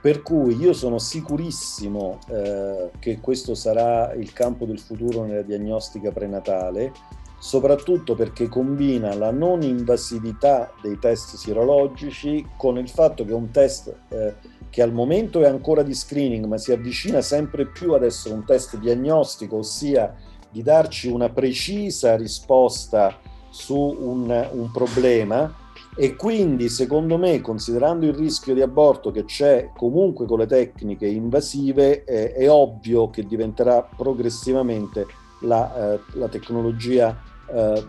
per 0.00 0.22
cui 0.22 0.56
io 0.56 0.72
sono 0.72 0.98
sicurissimo 0.98 2.18
eh, 2.28 2.90
che 2.98 3.18
questo 3.20 3.54
sarà 3.54 4.12
il 4.14 4.32
campo 4.32 4.64
del 4.64 4.78
futuro 4.78 5.24
nella 5.24 5.42
diagnostica 5.42 6.12
prenatale, 6.12 6.92
soprattutto 7.38 8.14
perché 8.14 8.48
combina 8.48 9.14
la 9.14 9.30
non 9.30 9.62
invasività 9.62 10.72
dei 10.82 10.98
test 10.98 11.36
sierologici 11.36 12.46
con 12.56 12.78
il 12.78 12.88
fatto 12.88 13.24
che 13.24 13.30
è 13.30 13.34
un 13.34 13.50
test 13.50 13.94
eh, 14.08 14.34
che 14.70 14.82
al 14.82 14.92
momento 14.92 15.40
è 15.42 15.46
ancora 15.46 15.82
di 15.82 15.94
screening, 15.94 16.44
ma 16.44 16.58
si 16.58 16.72
avvicina 16.72 17.20
sempre 17.20 17.66
più 17.66 17.94
ad 17.94 18.04
essere 18.04 18.34
un 18.34 18.44
test 18.44 18.76
diagnostico, 18.78 19.58
ossia 19.58 20.14
di 20.50 20.62
darci 20.62 21.08
una 21.08 21.28
precisa 21.30 22.16
risposta 22.16 23.18
su 23.50 23.76
un, 23.76 24.48
un 24.52 24.70
problema 24.70 25.66
e 25.96 26.14
quindi 26.14 26.68
secondo 26.68 27.18
me 27.18 27.40
considerando 27.40 28.06
il 28.06 28.14
rischio 28.14 28.54
di 28.54 28.62
aborto 28.62 29.10
che 29.10 29.24
c'è 29.24 29.70
comunque 29.76 30.26
con 30.26 30.38
le 30.38 30.46
tecniche 30.46 31.06
invasive 31.06 32.04
eh, 32.04 32.32
è 32.32 32.50
ovvio 32.50 33.10
che 33.10 33.24
diventerà 33.24 33.82
progressivamente 33.82 35.06
la, 35.40 35.94
eh, 35.94 36.00
la 36.12 36.28
tecnologia 36.28 37.20
eh, 37.50 37.84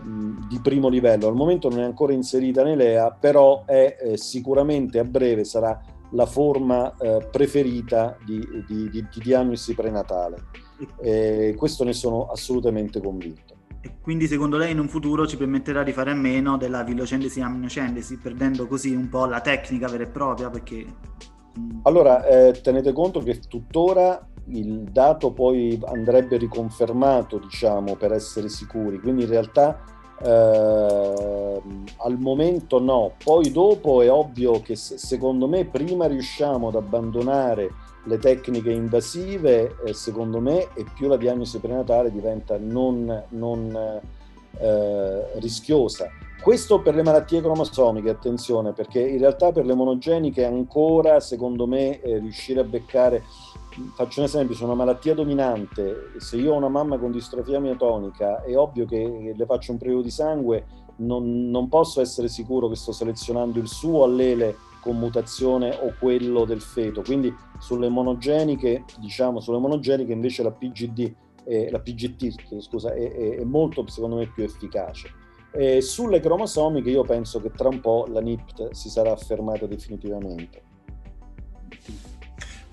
di 0.48 0.58
primo 0.60 0.88
livello. 0.88 1.28
Al 1.28 1.34
momento 1.34 1.68
non 1.68 1.80
è 1.80 1.84
ancora 1.84 2.12
inserita 2.12 2.64
nell'EA 2.64 3.10
però 3.12 3.64
è 3.64 3.96
eh, 4.00 4.16
sicuramente 4.16 4.98
a 4.98 5.04
breve 5.04 5.44
sarà 5.44 5.80
la 6.12 6.26
forma 6.26 6.92
eh, 6.96 7.28
preferita 7.30 8.16
di, 8.24 8.40
di, 8.66 8.90
di, 8.90 9.06
di, 9.08 9.20
diagnosi 9.22 9.74
prenatale. 9.74 10.38
Questo 11.56 11.84
ne 11.84 11.92
sono 11.92 12.26
assolutamente 12.26 13.00
convinto 13.00 13.59
e 13.82 13.92
quindi 14.00 14.26
secondo 14.26 14.56
lei 14.56 14.72
in 14.72 14.78
un 14.78 14.88
futuro 14.88 15.26
ci 15.26 15.36
permetterà 15.36 15.82
di 15.82 15.92
fare 15.92 16.10
a 16.10 16.14
meno 16.14 16.56
della 16.56 16.82
vilocendesi 16.82 17.40
amniocendesi, 17.40 18.18
perdendo 18.18 18.66
così 18.66 18.94
un 18.94 19.08
po' 19.08 19.24
la 19.24 19.40
tecnica 19.40 19.88
vera 19.88 20.04
e 20.04 20.08
propria? 20.08 20.50
Perché... 20.50 20.84
Mm, 21.58 21.80
allora, 21.82 22.24
eh, 22.26 22.60
tenete 22.60 22.92
conto 22.92 23.20
che 23.20 23.38
tuttora 23.38 24.28
il 24.46 24.82
dato 24.82 25.32
poi 25.32 25.80
andrebbe 25.86 26.36
riconfermato, 26.36 27.38
diciamo, 27.38 27.96
per 27.96 28.12
essere 28.12 28.48
sicuri, 28.48 28.98
quindi 28.98 29.22
in 29.22 29.28
realtà 29.30 29.82
eh, 30.22 31.62
al 31.96 32.18
momento 32.18 32.80
no, 32.80 33.14
poi 33.22 33.50
dopo 33.50 34.02
è 34.02 34.10
ovvio 34.10 34.60
che 34.60 34.76
secondo 34.76 35.48
me 35.48 35.64
prima 35.64 36.06
riusciamo 36.06 36.68
ad 36.68 36.74
abbandonare 36.74 37.70
le 38.04 38.18
tecniche 38.18 38.70
invasive, 38.70 39.76
eh, 39.84 39.92
secondo 39.92 40.40
me, 40.40 40.68
e 40.74 40.84
più 40.94 41.08
la 41.08 41.16
diagnosi 41.16 41.58
prenatale 41.58 42.10
diventa 42.10 42.56
non, 42.58 43.24
non 43.30 44.00
eh, 44.58 45.38
rischiosa. 45.38 46.08
Questo 46.42 46.80
per 46.80 46.94
le 46.94 47.02
malattie 47.02 47.42
cromosomiche, 47.42 48.08
attenzione, 48.08 48.72
perché 48.72 49.00
in 49.00 49.18
realtà 49.18 49.52
per 49.52 49.66
le 49.66 49.74
monogeniche 49.74 50.44
ancora, 50.44 51.20
secondo 51.20 51.66
me, 51.66 52.00
eh, 52.00 52.18
riuscire 52.18 52.60
a 52.60 52.64
beccare, 52.64 53.22
faccio 53.94 54.20
un 54.20 54.26
esempio, 54.26 54.54
su 54.54 54.64
una 54.64 54.74
malattia 54.74 55.14
dominante, 55.14 56.12
se 56.16 56.36
io 56.36 56.54
ho 56.54 56.56
una 56.56 56.68
mamma 56.68 56.96
con 56.96 57.12
distrofia 57.12 57.60
miotonica, 57.60 58.42
è 58.42 58.56
ovvio 58.56 58.86
che 58.86 59.34
le 59.36 59.44
faccio 59.44 59.72
un 59.72 59.78
prelievo 59.78 60.02
di 60.02 60.10
sangue 60.10 60.64
non, 60.96 61.50
non 61.50 61.68
posso 61.68 62.00
essere 62.00 62.28
sicuro 62.28 62.68
che 62.68 62.76
sto 62.76 62.92
selezionando 62.92 63.58
il 63.58 63.68
suo 63.68 64.04
allele 64.04 64.56
con 64.80 64.98
mutazione 64.98 65.70
o 65.80 65.94
quello 65.98 66.44
del 66.44 66.60
feto. 66.60 67.02
Quindi 67.02 67.34
sulle 67.58 67.88
monogeniche, 67.88 68.84
diciamo, 68.98 69.40
sulle 69.40 69.58
monogeniche 69.58 70.12
invece 70.12 70.42
la 70.42 70.52
PGD, 70.52 71.14
eh, 71.44 71.70
la 71.70 71.80
PGT 71.80 72.60
scusa, 72.60 72.92
è, 72.92 73.12
è, 73.12 73.36
è, 73.38 73.44
molto 73.44 73.86
secondo 73.88 74.16
me 74.16 74.26
più 74.26 74.44
efficace. 74.44 75.10
E 75.52 75.80
sulle 75.80 76.20
cromosomiche 76.20 76.90
io 76.90 77.02
penso 77.02 77.40
che 77.40 77.50
tra 77.50 77.68
un 77.68 77.80
po' 77.80 78.06
la 78.08 78.20
NIPT 78.20 78.70
si 78.70 78.88
sarà 78.88 79.12
affermata 79.12 79.66
definitivamente. 79.66 80.62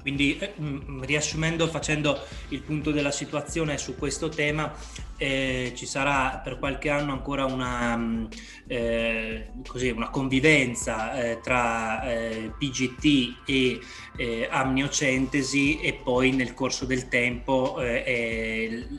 Quindi 0.07 0.37
eh, 0.37 0.53
mm, 0.57 1.01
riassumendo, 1.01 1.67
facendo 1.67 2.17
il 2.49 2.61
punto 2.61 2.91
della 2.91 3.11
situazione 3.11 3.77
su 3.77 3.97
questo 3.97 4.29
tema, 4.29 4.73
eh, 5.17 5.73
ci 5.75 5.85
sarà 5.85 6.39
per 6.41 6.59
qualche 6.59 6.89
anno 6.89 7.11
ancora 7.11 7.43
una, 7.43 7.97
mm, 7.97 8.25
eh, 8.67 9.49
così, 9.67 9.89
una 9.89 10.09
convivenza 10.09 11.11
eh, 11.11 11.41
tra 11.41 12.03
eh, 12.03 12.53
PGT 12.57 13.35
e 13.45 13.79
eh, 14.15 14.47
amniocentesi 14.49 15.81
e 15.81 15.95
poi 15.95 16.31
nel 16.31 16.53
corso 16.53 16.85
del 16.85 17.09
tempo 17.09 17.75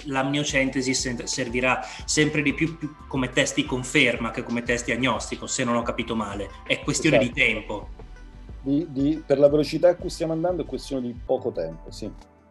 l'amniocentesi 0.05 0.93
servirà 0.93 1.81
sempre 2.05 2.43
di 2.43 2.53
più, 2.53 2.77
più, 2.77 2.95
come 3.09 3.31
test 3.31 3.55
di 3.55 3.65
conferma 3.65 4.31
che 4.31 4.43
come 4.43 4.63
test 4.63 4.85
diagnostico, 4.85 5.47
se 5.47 5.65
non 5.65 5.75
ho 5.75 5.83
capito 5.83 6.15
male. 6.15 6.51
È 6.67 6.81
questione 6.81 7.17
esatto. 7.17 7.33
di 7.33 7.41
tempo 7.41 7.98
di, 8.69 8.87
di, 8.91 9.23
per 9.25 9.39
la 9.39 9.49
velocità 9.49 9.89
a 9.89 9.95
cui 9.97 10.11
stiamo 10.11 10.35
andando 10.35 10.63
è 10.63 10.67
questione 10.67 11.07
di 11.07 11.19
poco 11.25 11.51
tempo, 11.51 11.91
sì. 11.91 12.11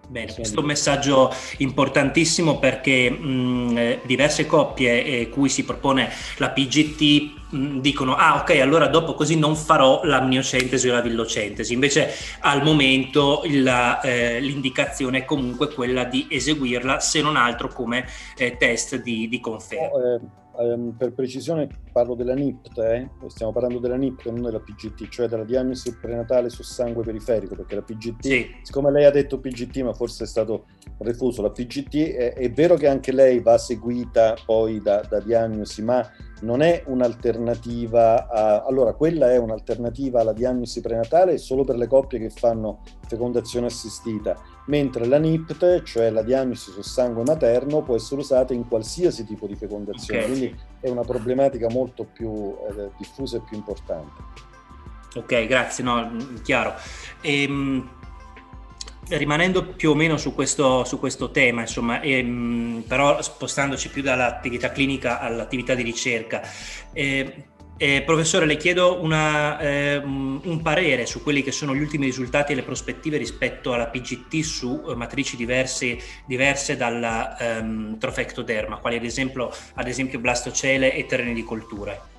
Bene, 0.10 0.34
questo 0.34 0.56
è 0.56 0.60
un 0.62 0.68
messaggio 0.68 1.34
importantissimo 1.58 2.60
perché 2.60 3.10
mh, 3.10 3.74
eh, 3.76 4.00
diverse 4.06 4.46
coppie 4.46 5.04
eh, 5.04 5.30
cui 5.30 5.50
si 5.50 5.66
propone 5.66 6.10
la 6.38 6.50
PGT 6.52 7.50
mh, 7.50 7.80
dicono 7.80 8.16
ah 8.16 8.38
ok 8.38 8.52
allora 8.62 8.88
dopo 8.88 9.16
così 9.16 9.38
non 9.38 9.58
farò 9.58 10.00
l'amniocentesi 10.06 10.88
o 10.88 10.94
la 10.94 11.02
villocentesi, 11.02 11.74
invece 11.74 12.10
al 12.40 12.64
momento 12.64 13.42
il, 13.44 13.68
eh, 14.02 14.40
l'indicazione 14.40 15.20
è 15.20 15.26
comunque 15.26 15.74
quella 15.74 16.06
di 16.06 16.26
eseguirla 16.30 17.02
se 17.02 17.22
non 17.22 17.36
altro 17.36 17.68
come 17.68 18.08
eh, 18.38 18.56
test 18.56 19.02
di, 19.02 19.28
di 19.28 19.42
conferma. 19.42 19.88
Oh, 19.90 20.22
ehm, 20.60 20.96
per 20.98 21.14
precisione 21.14 21.68
parlo 21.92 22.16
della 22.16 22.34
NIPT, 22.34 22.78
eh? 22.80 23.10
stiamo 23.28 23.52
parlando 23.52 23.80
della 23.80 23.96
NIPT 23.96 24.26
non 24.28 24.42
della 24.42 24.60
PGT, 24.60 25.08
cioè 25.10 25.28
della 25.28 25.44
diagnosi 25.44 25.96
prenatale 25.98 26.50
su 26.50 26.64
sangue 26.64 27.04
periferico, 27.04 27.56
perché 27.56 27.76
la 27.76 27.82
PGT, 27.82 28.26
sì. 28.26 28.46
siccome 28.62 28.92
lei 28.92 29.06
ha 29.06 29.12
detto 29.12 29.40
PGT 29.40 29.82
ma 29.82 29.94
forse 29.94 30.24
è 30.24 30.28
stato 30.28 30.66
refuso, 31.00 31.42
la 31.42 31.52
PGT 31.52 31.96
è, 32.14 32.34
è 32.34 32.52
vero 32.52 32.76
che 32.76 32.88
anche 32.88 33.12
lei 33.12 33.40
va 33.40 33.58
seguita 33.58 34.36
poi 34.46 34.82
da, 34.82 35.02
da 35.08 35.20
diagnosi, 35.20 35.84
ma 35.84 36.08
non 36.42 36.62
è 36.62 36.84
un'alternativa 36.86 38.28
a... 38.28 38.64
Allora, 38.64 38.94
quella 38.94 39.32
è 39.32 39.38
un'alternativa 39.38 40.22
alla 40.22 40.34
diagnosi 40.34 40.82
prenatale 40.82 41.38
solo 41.38 41.64
per 41.64 41.78
le 41.78 41.88
coppie 41.88 42.20
che 42.20 42.30
fanno 42.30 42.82
fecondazione 43.08 43.68
assistita, 43.68 44.40
mentre 44.68 45.06
la 45.06 45.18
NIPT, 45.18 45.84
cioè 45.84 46.10
la 46.10 46.22
diagnosi 46.22 46.72
sul 46.72 46.84
sangue 46.84 47.24
materno, 47.24 47.82
può 47.82 47.96
essere 47.96 48.22
usata 48.22 48.54
in 48.54 48.68
qualsiasi 48.68 49.26
tipo 49.26 49.48
di 49.48 49.56
fecondazione, 49.56 50.24
okay. 50.24 50.32
quindi 50.32 50.60
è 50.80 50.90
una 50.90 51.04
problematica 51.04 51.68
molto 51.70 52.06
più 52.06 52.56
eh, 52.70 52.90
diffusa 52.98 53.38
e 53.38 53.42
più 53.42 53.58
importante. 53.58 54.46
Ok, 55.16 55.48
grazie, 55.48 55.84
no, 55.84 56.16
chiaro. 56.44 56.76
Ehm, 57.22 57.90
rimanendo 59.10 59.66
più 59.66 59.92
o 59.92 59.96
meno 59.96 60.18
su 60.18 60.34
questo, 60.34 60.84
su 60.84 61.00
questo 61.00 61.32
tema, 61.32 61.62
insomma, 61.62 62.02
ehm, 62.02 62.84
però 62.88 63.22
spostandoci 63.22 63.90
più 63.90 64.02
dall'attività 64.02 64.72
clinica 64.72 65.20
all'attività 65.20 65.76
di 65.76 65.84
ricerca. 65.84 66.42
Eh, 66.94 67.46
eh, 67.80 68.02
professore, 68.02 68.48
le 68.48 68.58
chiedo 68.58 69.04
una, 69.04 69.60
eh, 69.60 69.98
un 69.98 70.60
parere 70.64 71.06
su 71.06 71.22
quelli 71.22 71.44
che 71.44 71.52
sono 71.52 71.76
gli 71.76 71.80
ultimi 71.80 72.06
risultati 72.06 72.52
e 72.52 72.56
le 72.56 72.64
prospettive 72.64 73.18
rispetto 73.18 73.72
alla 73.72 73.86
PGT 73.86 74.42
su 74.42 74.84
eh, 74.88 74.96
matrici 74.96 75.36
diverse, 75.36 76.00
diverse 76.26 76.76
dalla 76.76 77.38
ehm, 77.38 78.00
trofectoderma, 78.00 78.78
quali 78.78 78.96
ad 78.96 79.04
esempio, 79.04 79.52
ad 79.76 79.88
esempio 79.88 80.18
blastocele 80.18 80.92
e 80.96 81.06
terreni 81.06 81.34
di 81.34 81.44
coltura. 81.44 82.17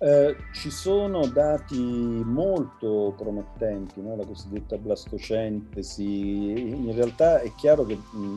Eh, 0.00 0.36
ci 0.52 0.70
sono 0.70 1.26
dati 1.26 1.76
molto 1.76 3.14
promettenti, 3.16 4.00
no? 4.00 4.14
la 4.14 4.24
cosiddetta 4.24 4.76
blastocentesi. 4.76 6.86
In 6.86 6.94
realtà 6.94 7.40
è 7.40 7.52
chiaro 7.56 7.84
che 7.84 7.96
mh, 7.96 8.36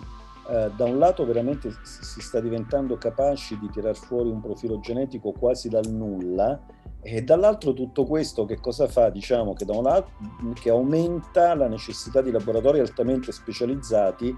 eh, 0.50 0.72
da 0.76 0.86
un 0.86 0.98
lato 0.98 1.24
veramente 1.24 1.70
si 1.84 2.20
sta 2.20 2.40
diventando 2.40 2.98
capaci 2.98 3.60
di 3.60 3.70
tirar 3.70 3.96
fuori 3.96 4.30
un 4.30 4.42
profilo 4.42 4.80
genetico 4.80 5.34
quasi 5.34 5.70
dal 5.70 5.88
nulla 5.88 6.60
e 7.00 7.22
dall'altro 7.22 7.74
tutto 7.74 8.06
questo 8.06 8.46
che 8.46 8.60
cosa 8.60 8.88
fa? 8.88 9.10
Diciamo 9.10 9.54
che 9.54 9.64
da 9.64 9.74
un 9.74 9.84
lato 9.84 10.10
che 10.56 10.72
aumenta 10.72 11.54
la 11.54 11.68
necessità 11.68 12.22
di 12.22 12.32
laboratori 12.32 12.80
altamente 12.80 13.32
specializzati 13.32 14.36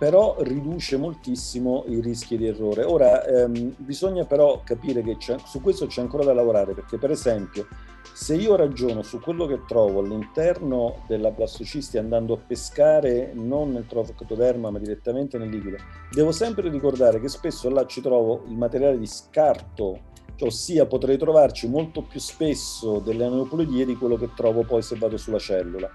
però 0.00 0.36
riduce 0.38 0.96
moltissimo 0.96 1.84
i 1.86 2.00
rischi 2.00 2.38
di 2.38 2.46
errore. 2.46 2.84
Ora, 2.84 3.22
ehm, 3.22 3.74
bisogna 3.76 4.24
però 4.24 4.62
capire 4.64 5.02
che 5.02 5.18
su 5.44 5.60
questo 5.60 5.86
c'è 5.88 6.00
ancora 6.00 6.24
da 6.24 6.32
lavorare, 6.32 6.72
perché 6.72 6.96
per 6.96 7.10
esempio, 7.10 7.66
se 8.14 8.34
io 8.34 8.56
ragiono 8.56 9.02
su 9.02 9.20
quello 9.20 9.44
che 9.44 9.60
trovo 9.68 10.00
all'interno 10.00 11.04
della 11.06 11.30
blastocisti 11.30 11.98
andando 11.98 12.32
a 12.32 12.38
pescare 12.38 13.32
non 13.34 13.72
nel 13.72 13.84
trofocotoderma 13.86 14.70
ma 14.70 14.78
direttamente 14.78 15.36
nel 15.36 15.50
liquido, 15.50 15.76
devo 16.10 16.32
sempre 16.32 16.70
ricordare 16.70 17.20
che 17.20 17.28
spesso 17.28 17.68
là 17.68 17.84
ci 17.84 18.00
trovo 18.00 18.44
il 18.46 18.56
materiale 18.56 18.98
di 18.98 19.06
scarto, 19.06 19.98
cioè, 20.36 20.48
ossia 20.48 20.86
potrei 20.86 21.18
trovarci 21.18 21.68
molto 21.68 22.04
più 22.04 22.20
spesso 22.20 23.00
delle 23.00 23.24
aneuploidie 23.24 23.84
di 23.84 23.96
quello 23.96 24.16
che 24.16 24.30
trovo 24.34 24.62
poi 24.62 24.80
se 24.80 24.96
vado 24.96 25.18
sulla 25.18 25.38
cellula. 25.38 25.90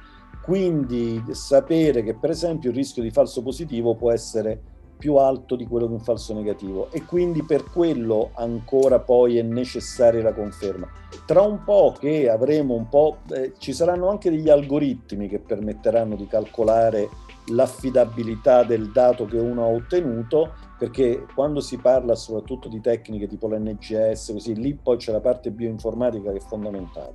Quindi 0.46 1.24
sapere 1.32 2.04
che 2.04 2.14
per 2.14 2.30
esempio 2.30 2.70
il 2.70 2.76
rischio 2.76 3.02
di 3.02 3.10
falso 3.10 3.42
positivo 3.42 3.96
può 3.96 4.12
essere 4.12 4.62
più 4.96 5.16
alto 5.16 5.56
di 5.56 5.66
quello 5.66 5.88
di 5.88 5.94
un 5.94 6.00
falso 6.00 6.36
negativo 6.36 6.92
e 6.92 7.04
quindi 7.04 7.44
per 7.44 7.64
quello 7.64 8.30
ancora 8.36 9.00
poi 9.00 9.40
è 9.40 9.42
necessaria 9.42 10.22
la 10.22 10.34
conferma. 10.34 10.88
Tra 11.26 11.42
un 11.42 11.64
po' 11.64 11.96
che 12.00 12.30
avremo 12.30 12.76
un 12.76 12.88
po', 12.90 13.18
eh, 13.32 13.54
ci 13.58 13.74
saranno 13.74 14.08
anche 14.08 14.30
degli 14.30 14.48
algoritmi 14.48 15.28
che 15.28 15.40
permetteranno 15.40 16.16
di 16.16 16.28
calcolare 16.28 17.10
l'affidabilità 17.48 18.64
del 18.64 18.92
dato 18.92 19.26
che 19.26 19.38
uno 19.38 19.64
ha 19.64 19.68
ottenuto, 19.68 20.54
perché 20.78 21.26
quando 21.34 21.60
si 21.60 21.78
parla 21.78 22.16
soprattutto 22.16 22.68
di 22.68 22.82
tecniche 22.82 23.28
tipo 23.28 23.48
l'NGS, 23.48 24.32
così 24.32 24.56
lì 24.56 24.74
poi 24.76 24.98
c'è 24.98 25.12
la 25.12 25.20
parte 25.20 25.52
bioinformatica 25.52 26.32
che 26.32 26.38
è 26.38 26.42
fondamentale. 26.42 27.14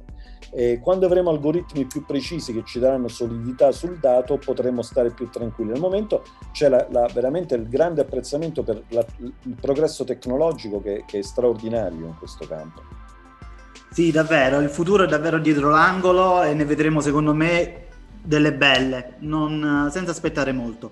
E 0.53 0.81
quando 0.81 1.07
avremo 1.07 1.31
algoritmi 1.31 1.85
più 1.87 2.05
precisi 2.05 2.53
che 2.53 2.62
ci 2.64 2.81
daranno 2.81 3.09
solidità 3.09 3.71
sul 3.71 3.99
dato 3.99 4.38
potremo 4.38 4.83
stare 4.83 5.11
più 5.11 5.29
tranquilli. 5.31 5.73
Al 5.73 5.79
momento 5.79 6.25
c'è 6.53 6.69
la, 6.69 6.87
la, 6.90 7.09
veramente 7.12 7.55
il 7.55 7.69
grande 7.69 8.01
apprezzamento 8.01 8.62
per 8.62 8.83
la, 8.88 9.05
il 9.19 9.57
progresso 9.61 10.05
tecnologico 10.05 10.81
che, 10.81 11.05
che 11.07 11.19
è 11.19 11.23
straordinario 11.23 12.07
in 12.07 12.16
questo 12.19 12.47
campo. 12.47 12.83
Sì, 13.93 14.11
davvero, 14.11 14.61
il 14.61 14.71
futuro 14.71 15.05
è 15.05 15.07
davvero 15.07 15.38
dietro 15.38 15.69
l'angolo 15.69 16.43
e 16.43 16.55
ne 16.55 16.64
vedremo 16.64 17.01
secondo 17.01 17.35
me 17.35 17.88
delle 18.22 18.52
belle, 18.52 19.14
non, 19.20 19.88
senza 19.90 20.11
aspettare 20.11 20.52
molto. 20.52 20.90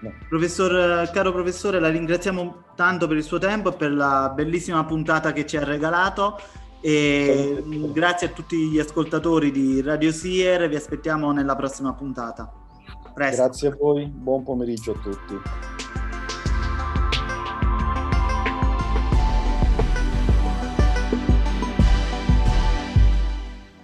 No. 0.00 0.12
Professor, 0.28 1.10
caro 1.10 1.30
professore, 1.32 1.78
la 1.78 1.90
ringraziamo 1.90 2.64
tanto 2.74 3.06
per 3.06 3.18
il 3.18 3.22
suo 3.22 3.38
tempo 3.38 3.72
e 3.72 3.76
per 3.76 3.92
la 3.92 4.32
bellissima 4.34 4.84
puntata 4.84 5.32
che 5.32 5.46
ci 5.46 5.56
ha 5.56 5.64
regalato. 5.64 6.40
E 6.80 7.62
grazie 7.92 8.28
a 8.28 8.30
tutti 8.30 8.70
gli 8.70 8.78
ascoltatori 8.78 9.50
di 9.50 9.82
Radio 9.82 10.10
Sier, 10.10 10.68
vi 10.68 10.76
aspettiamo 10.76 11.32
nella 11.32 11.54
prossima 11.54 11.92
puntata. 11.92 12.50
Presto. 13.12 13.42
Grazie 13.42 13.68
a 13.68 13.76
voi, 13.78 14.06
buon 14.06 14.42
pomeriggio 14.42 14.92
a 14.92 14.98
tutti. 15.02 15.99